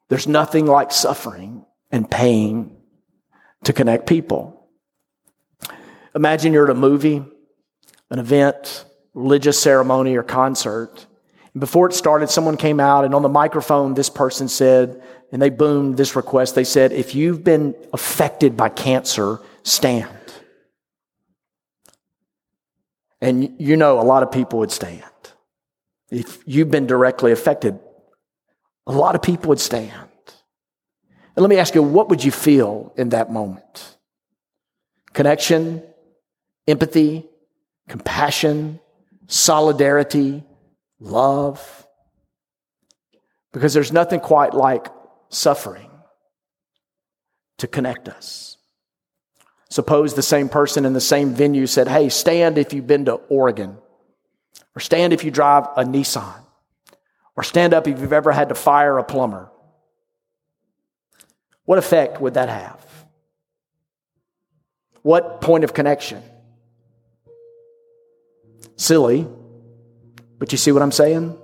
There's 0.10 0.28
nothing 0.28 0.66
like 0.68 0.92
suffering 0.92 1.66
and 1.92 2.10
pain 2.10 2.78
to 3.64 3.74
connect 3.74 4.08
people. 4.08 4.70
Imagine 6.14 6.54
you're 6.54 6.66
at 6.66 6.70
a 6.70 6.80
movie, 6.80 7.24
an 8.10 8.20
event, 8.20 8.86
religious 9.14 9.60
ceremony, 9.60 10.16
or 10.16 10.24
concert. 10.24 11.08
Before 11.58 11.88
it 11.88 11.94
started, 11.94 12.30
someone 12.30 12.58
came 12.58 12.80
out, 12.82 13.06
and 13.06 13.16
on 13.16 13.22
the 13.22 13.30
microphone, 13.30 13.94
this 13.94 14.10
person 14.10 14.50
said, 14.50 15.02
and 15.32 15.42
they 15.42 15.50
boomed 15.50 15.96
this 15.96 16.16
request. 16.16 16.54
They 16.54 16.66
said, 16.66 16.92
if 16.92 17.16
you've 17.16 17.44
been 17.44 17.76
affected 17.94 18.58
by 18.58 18.70
cancer, 18.70 19.40
stand. 19.64 20.10
And 23.22 23.56
you 23.60 23.78
know, 23.78 24.00
a 24.00 24.04
lot 24.04 24.22
of 24.22 24.32
people 24.32 24.60
would 24.60 24.72
stand. 24.72 25.04
If 26.12 26.40
you've 26.46 26.70
been 26.70 26.88
directly 26.88 27.32
affected, 27.32 27.80
a 28.86 28.92
lot 28.92 29.16
of 29.16 29.22
people 29.22 29.50
would 29.50 29.60
stand. 29.60 29.92
And 31.36 31.44
let 31.44 31.50
me 31.50 31.58
ask 31.58 31.74
you, 31.74 31.82
what 31.82 32.10
would 32.10 32.24
you 32.24 32.32
feel 32.32 32.94
in 32.98 33.10
that 33.10 33.32
moment? 33.32 33.98
Connection, 35.14 35.82
empathy, 36.68 37.26
compassion, 37.88 38.80
solidarity, 39.28 40.44
love. 41.06 41.88
Because 43.54 43.74
there's 43.74 43.92
nothing 43.92 44.20
quite 44.20 44.54
like 44.54 44.88
suffering 45.30 45.90
to 47.58 47.68
connect 47.68 48.10
us. 48.10 48.58
Suppose 49.70 50.14
the 50.14 50.22
same 50.22 50.50
person 50.50 50.86
in 50.86 50.94
the 50.94 51.02
same 51.02 51.34
venue 51.34 51.68
said, 51.68 51.88
Hey, 51.88 52.10
stand 52.10 52.58
if 52.58 52.74
you've 52.74 52.88
been 52.88 53.06
to 53.06 53.14
Oregon, 53.14 53.78
or 54.76 54.80
stand 54.80 55.14
if 55.14 55.24
you 55.24 55.32
drive 55.32 55.66
a 55.78 55.84
Nissan, 55.84 56.44
or 57.36 57.44
stand 57.44 57.74
up 57.74 57.88
if 57.88 58.00
you've 58.00 58.14
ever 58.14 58.32
had 58.32 58.50
to 58.50 58.56
fire 58.56 58.98
a 58.98 59.04
plumber. 59.04 59.50
What 61.66 61.80
effect 61.80 62.22
would 62.22 62.36
that 62.36 62.50
have? 62.50 62.86
What 65.02 65.42
point 65.42 65.64
of 65.64 65.74
connection? 65.74 66.22
Silly, 68.76 69.28
but 70.38 70.52
you 70.52 70.58
see 70.58 70.72
what 70.72 70.82
I'm 70.82 70.92
saying? 70.92 71.38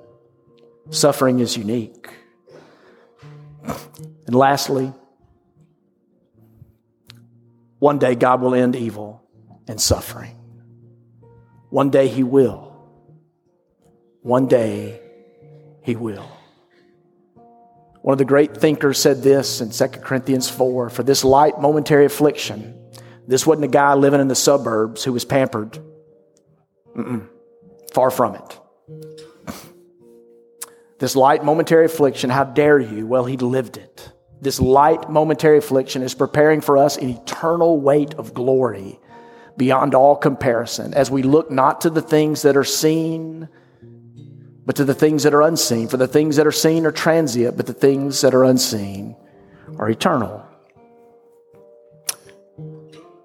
Suffering 0.89 1.39
is 1.39 1.55
unique. 1.55 2.09
And 4.25 4.35
lastly, 4.35 4.93
one 7.79 7.99
day 7.99 8.15
God 8.15 8.41
will 8.41 8.55
end 8.55 8.75
evil 8.75 9.23
and 9.67 9.79
suffering. 9.79 10.37
One 11.69 11.89
day 11.89 12.07
he 12.07 12.23
will. 12.23 12.71
One 14.21 14.47
day 14.47 14.99
he 15.81 15.95
will. 15.95 16.29
One 18.01 18.13
of 18.13 18.17
the 18.17 18.25
great 18.25 18.57
thinkers 18.57 18.99
said 18.99 19.21
this 19.21 19.61
in 19.61 19.69
2 19.69 19.99
Corinthians 19.99 20.49
4 20.49 20.89
For 20.89 21.03
this 21.03 21.23
light 21.23 21.59
momentary 21.59 22.05
affliction, 22.05 22.77
this 23.27 23.45
wasn't 23.45 23.65
a 23.65 23.69
guy 23.69 23.93
living 23.93 24.21
in 24.21 24.27
the 24.27 24.35
suburbs 24.35 25.03
who 25.03 25.13
was 25.13 25.23
pampered. 25.23 25.79
Mm-mm. 26.95 27.27
Far 27.93 28.11
from 28.11 28.35
it. 28.35 28.60
This 31.01 31.15
light 31.15 31.43
momentary 31.43 31.85
affliction, 31.85 32.29
how 32.29 32.43
dare 32.43 32.77
you? 32.77 33.07
Well, 33.07 33.25
he 33.25 33.35
lived 33.35 33.77
it. 33.77 34.11
This 34.39 34.59
light 34.59 35.09
momentary 35.09 35.57
affliction 35.57 36.03
is 36.03 36.13
preparing 36.13 36.61
for 36.61 36.77
us 36.77 36.95
an 36.95 37.09
eternal 37.09 37.81
weight 37.81 38.13
of 38.13 38.35
glory 38.35 38.99
beyond 39.57 39.95
all 39.95 40.15
comparison 40.15 40.93
as 40.93 41.09
we 41.09 41.23
look 41.23 41.49
not 41.49 41.81
to 41.81 41.89
the 41.89 42.03
things 42.03 42.43
that 42.43 42.55
are 42.55 42.63
seen, 42.63 43.49
but 44.63 44.75
to 44.75 44.85
the 44.85 44.93
things 44.93 45.23
that 45.23 45.33
are 45.33 45.41
unseen. 45.41 45.87
For 45.87 45.97
the 45.97 46.07
things 46.07 46.35
that 46.35 46.45
are 46.45 46.51
seen 46.51 46.85
are 46.85 46.91
transient, 46.91 47.57
but 47.57 47.65
the 47.65 47.73
things 47.73 48.21
that 48.21 48.35
are 48.35 48.43
unseen 48.43 49.15
are 49.79 49.89
eternal. 49.89 50.45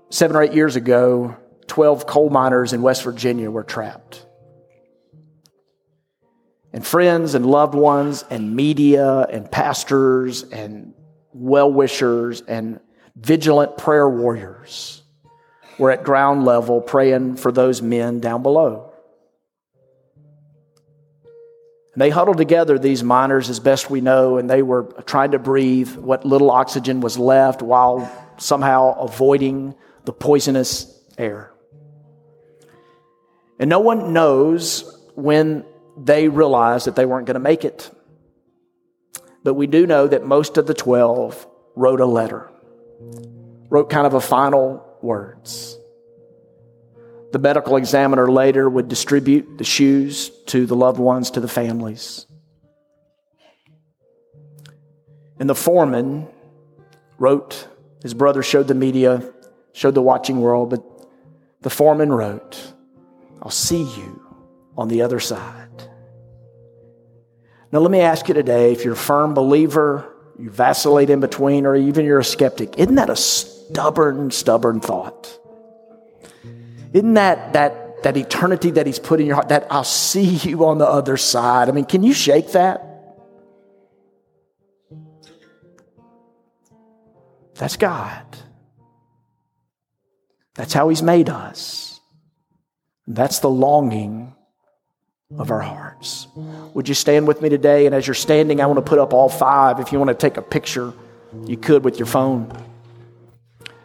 Seven 0.09 0.35
or 0.35 0.43
eight 0.43 0.55
years 0.55 0.77
ago, 0.77 1.37
12 1.67 2.07
coal 2.07 2.31
miners 2.31 2.73
in 2.73 2.81
West 2.81 3.03
Virginia 3.03 3.51
were 3.51 3.65
trapped. 3.65 4.25
And 6.77 6.87
friends 6.87 7.35
and 7.35 7.47
loved 7.47 7.75
ones, 7.75 8.23
and 8.29 8.55
media, 8.55 9.23
and 9.31 9.51
pastors, 9.51 10.43
and 10.43 10.93
well 11.33 11.73
wishers, 11.73 12.43
and 12.43 12.81
vigilant 13.17 13.79
prayer 13.79 14.07
warriors 14.07 15.03
were 15.79 15.91
at 15.91 16.05
ground 16.05 16.45
level 16.45 16.83
praying 16.83 17.37
for 17.37 17.51
those 17.51 17.81
men 17.81 18.21
down 18.21 18.43
below. 18.43 18.93
And 21.95 22.03
they 22.03 22.11
huddled 22.11 22.37
together, 22.37 22.79
these 22.79 23.03
miners, 23.03 23.49
as 23.49 23.59
best 23.59 23.89
we 23.89 24.03
know, 24.03 24.37
and 24.37 24.51
they 24.51 24.61
were 24.61 24.83
trying 25.07 25.31
to 25.31 25.39
breathe 25.39 25.97
what 25.97 26.27
little 26.27 26.51
oxygen 26.51 27.01
was 27.01 27.19
left 27.19 27.63
while 27.63 28.13
somehow 28.37 28.99
avoiding 28.99 29.75
the 30.05 30.13
poisonous 30.13 30.95
air. 31.17 31.55
And 33.59 33.71
no 33.71 33.81
one 33.81 34.13
knows 34.13 35.03
when 35.15 35.65
they 35.97 36.29
realized 36.29 36.87
that 36.87 36.97
they 36.97 37.07
weren't 37.07 37.27
going 37.27 37.35
to 37.35 37.41
make 37.41 37.65
it. 37.65 37.91
But 39.43 39.55
we 39.55 39.67
do 39.67 39.87
know 39.87 40.07
that 40.07 40.25
most 40.25 40.59
of 40.59 40.67
the 40.67 40.75
12 40.75 41.47
wrote 41.75 42.01
a 42.01 42.07
letter, 42.07 42.51
wrote 43.69 43.91
kind 43.91 44.07
of 44.07 44.15
a 44.15 44.21
final 44.21 44.85
words. 45.03 45.79
The 47.33 47.39
medical 47.39 47.77
examiner 47.77 48.31
later 48.31 48.69
would 48.69 48.89
distribute 48.89 49.59
the 49.59 49.65
shoes 49.65 50.31
to 50.47 50.67
the 50.67 50.77
loved 50.77 50.99
ones, 50.99 51.31
to 51.33 51.41
the 51.41 51.49
families. 51.49 52.27
And 55.39 55.49
the 55.49 55.55
foreman 55.55 56.29
wrote, 57.19 57.69
his 58.03 58.15
brother 58.15 58.43
showed 58.43 58.69
the 58.69 58.75
media, 58.75 59.33
showed 59.73 59.95
the 59.95 60.03
watching 60.03 60.41
world, 60.41 60.71
but 60.71 60.83
the 61.61 61.71
foreman 61.71 62.13
wrote, 62.13 62.73
I'll 63.43 63.51
see 63.51 63.83
you 63.83 64.23
on 64.77 64.89
the 64.89 65.03
other 65.03 65.21
side. 65.21 65.66
Now, 67.73 67.81
let 67.81 67.91
me 67.91 68.01
ask 68.01 68.29
you 68.29 68.35
today 68.35 68.73
if 68.73 68.85
you're 68.85 68.95
a 68.95 68.97
firm 68.97 69.35
believer, 69.35 70.13
you 70.39 70.51
vacillate 70.51 71.11
in 71.11 71.21
between, 71.21 71.67
or 71.67 71.75
even 71.75 72.05
you're 72.05 72.21
a 72.21 72.25
skeptic, 72.25 72.79
isn't 72.79 72.95
that 72.95 73.11
a 73.11 73.17
stubborn, 73.17 74.31
stubborn 74.31 74.81
thought? 74.81 75.39
Isn't 76.93 77.15
that, 77.15 77.55
that, 77.55 78.03
that 78.05 78.17
eternity 78.17 78.71
that 78.73 78.87
He's 78.87 78.99
put 78.99 79.21
in 79.21 79.27
your 79.27 79.35
heart, 79.35 79.49
that 79.49 79.67
I'll 79.71 79.85
see 79.85 80.25
you 80.49 80.67
on 80.67 80.79
the 80.79 80.87
other 80.87 81.17
side? 81.17 81.69
I 81.69 81.73
mean, 81.73 81.87
can 81.87 82.03
you 82.03 82.13
shake 82.13 82.53
that? 82.53 82.83
That's 87.57 87.77
God. 87.77 88.25
That's 90.55 90.73
how 90.73 90.89
He's 90.89 91.03
made 91.03 91.29
us. 91.29 92.01
That's 93.09 93.41
the 93.41 93.51
longing 93.51 94.36
of 95.35 95.51
our 95.51 95.61
hearts. 95.61 96.29
Would 96.75 96.89
you 96.89 96.95
stand 96.95 97.27
with 97.27 97.43
me 97.43 97.49
today? 97.49 97.87
And 97.87 97.95
as 97.95 98.07
you're 98.07 98.15
standing, 98.15 98.61
I 98.61 98.67
want 98.67 98.79
to 98.79 98.89
put 98.89 98.99
up 98.99 99.13
all 99.13 99.29
five. 99.29 99.81
If 99.81 99.93
you 99.93 99.99
want 99.99 100.09
to 100.09 100.15
take 100.15 100.37
a 100.37 100.43
picture, 100.43 100.93
you 101.47 101.57
could 101.57 101.85
with 101.85 101.99
your 101.99 102.07
phone. 102.07 102.57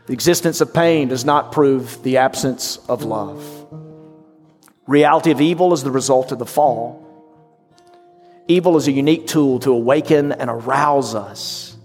The 0.05 0.13
existence 0.13 0.61
of 0.61 0.73
pain 0.73 1.07
does 1.07 1.25
not 1.25 1.51
prove 1.51 2.03
the 2.03 2.17
absence 2.17 2.77
of 2.87 3.03
love. 3.03 3.43
Reality 4.85 5.31
of 5.31 5.41
evil 5.41 5.73
is 5.73 5.83
the 5.83 5.91
result 5.91 6.31
of 6.31 6.39
the 6.39 6.45
fall. 6.45 6.99
Evil 8.47 8.77
is 8.77 8.87
a 8.87 8.91
unique 8.91 9.27
tool 9.27 9.59
to 9.59 9.71
awaken 9.71 10.31
and 10.31 10.49
arouse 10.49 11.15
us. 11.15 11.75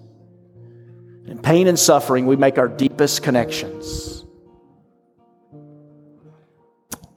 In 1.27 1.39
pain 1.39 1.67
and 1.67 1.79
suffering, 1.79 2.27
we 2.27 2.37
make 2.37 2.59
our 2.59 2.69
deepest 2.69 3.23
connections. 3.23 4.25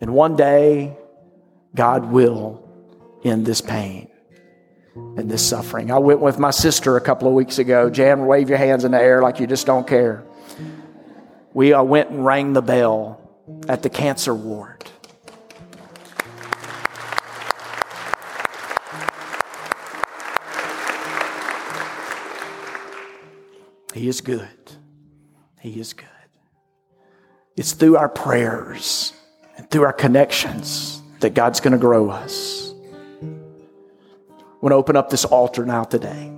And 0.01 0.13
one 0.13 0.35
day, 0.35 0.98
God 1.75 2.05
will 2.05 2.67
end 3.23 3.45
this 3.45 3.61
pain 3.61 4.09
and 4.95 5.29
this 5.29 5.47
suffering. 5.47 5.91
I 5.91 5.99
went 5.99 6.19
with 6.19 6.39
my 6.39 6.51
sister 6.51 6.97
a 6.97 7.01
couple 7.01 7.27
of 7.27 7.33
weeks 7.33 7.59
ago. 7.59 7.89
Jan, 7.89 8.25
wave 8.25 8.49
your 8.49 8.57
hands 8.57 8.83
in 8.83 8.91
the 8.91 9.01
air 9.01 9.21
like 9.21 9.39
you 9.39 9.47
just 9.47 9.65
don't 9.65 9.87
care. 9.87 10.23
We 11.53 11.73
uh, 11.73 11.83
went 11.83 12.09
and 12.09 12.25
rang 12.25 12.53
the 12.53 12.61
bell 12.61 13.19
at 13.67 13.83
the 13.83 13.89
cancer 13.89 14.33
ward. 14.33 14.85
He 23.93 24.07
is 24.07 24.21
good. 24.21 24.47
He 25.59 25.79
is 25.79 25.93
good. 25.93 26.07
It's 27.57 27.73
through 27.73 27.97
our 27.97 28.07
prayers 28.07 29.13
and 29.57 29.69
through 29.69 29.83
our 29.83 29.93
connections 29.93 31.01
that 31.19 31.33
God's 31.33 31.59
going 31.59 31.73
to 31.73 31.77
grow 31.79 32.09
us. 32.09 32.73
I 33.21 34.61
want 34.61 34.71
to 34.71 34.77
open 34.77 34.95
up 34.95 35.09
this 35.09 35.25
altar 35.25 35.65
now 35.65 35.83
today. 35.83 36.33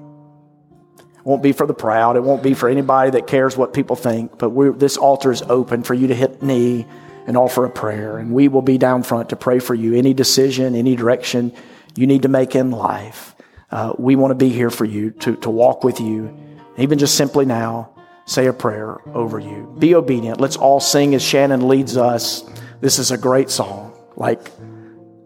It 0.98 1.26
won't 1.26 1.44
be 1.44 1.52
for 1.54 1.68
the 1.68 1.74
proud. 1.74 2.18
It 2.18 2.24
won't 2.24 2.44
be 2.44 2.54
for 2.54 2.70
anybody 2.70 3.12
that 3.12 3.28
cares 3.28 3.58
what 3.58 3.74
people 3.74 3.96
think. 3.96 4.38
But 4.38 4.80
this 4.80 4.98
altar 4.98 5.32
is 5.32 5.42
open 5.44 5.84
for 5.84 5.94
you 5.94 6.08
to 6.08 6.16
hit 6.16 6.42
knee 6.42 6.86
and 7.28 7.38
offer 7.38 7.66
a 7.66 7.70
prayer. 7.70 8.18
And 8.18 8.32
we 8.32 8.48
will 8.48 8.62
be 8.62 8.78
down 8.78 9.04
front 9.04 9.30
to 9.30 9.36
pray 9.36 9.60
for 9.60 9.76
you. 9.76 9.96
Any 9.96 10.14
decision, 10.14 10.76
any 10.76 10.96
direction 10.96 11.54
you 11.96 12.08
need 12.08 12.24
to 12.24 12.28
make 12.28 12.56
in 12.56 12.72
life, 12.72 13.36
uh, 13.70 13.94
we 13.98 14.16
want 14.16 14.32
to 14.32 14.36
be 14.36 14.50
here 14.50 14.70
for 14.70 14.86
you 14.86 15.12
to, 15.12 15.36
to 15.38 15.50
walk 15.50 15.84
with 15.84 16.00
you. 16.00 16.36
Even 16.78 16.98
just 16.98 17.16
simply 17.16 17.46
now, 17.46 17.92
say 18.26 18.48
a 18.48 18.54
prayer 18.54 18.98
over 19.16 19.40
you. 19.40 19.76
Be 19.78 19.96
obedient. 19.96 20.40
Let's 20.40 20.58
all 20.58 20.80
sing 20.80 21.14
as 21.16 21.22
Shannon 21.22 21.68
leads 21.68 21.98
us. 21.98 22.44
This 22.82 22.98
is 22.98 23.12
a 23.12 23.18
great 23.18 23.50
song. 23.50 23.94
Like, 24.16 24.52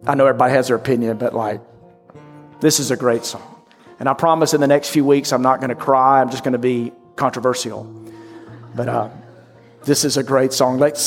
I 0.07 0.15
know 0.15 0.25
everybody 0.27 0.53
has 0.53 0.67
their 0.67 0.75
opinion, 0.75 1.17
but 1.17 1.33
like, 1.33 1.61
this 2.59 2.79
is 2.79 2.91
a 2.91 2.95
great 2.95 3.25
song. 3.25 3.43
And 3.99 4.09
I 4.09 4.13
promise 4.13 4.53
in 4.53 4.61
the 4.61 4.67
next 4.67 4.89
few 4.89 5.05
weeks, 5.05 5.31
I'm 5.31 5.41
not 5.41 5.59
going 5.59 5.69
to 5.69 5.75
cry. 5.75 6.21
I'm 6.21 6.29
just 6.29 6.43
going 6.43 6.53
to 6.53 6.59
be 6.59 6.91
controversial. 7.15 7.83
But 8.75 8.89
uh, 8.89 9.09
this 9.85 10.03
is 10.03 10.17
a 10.17 10.23
great 10.23 10.53
song. 10.53 10.79
Let's 10.79 11.01
sing. 11.01 11.03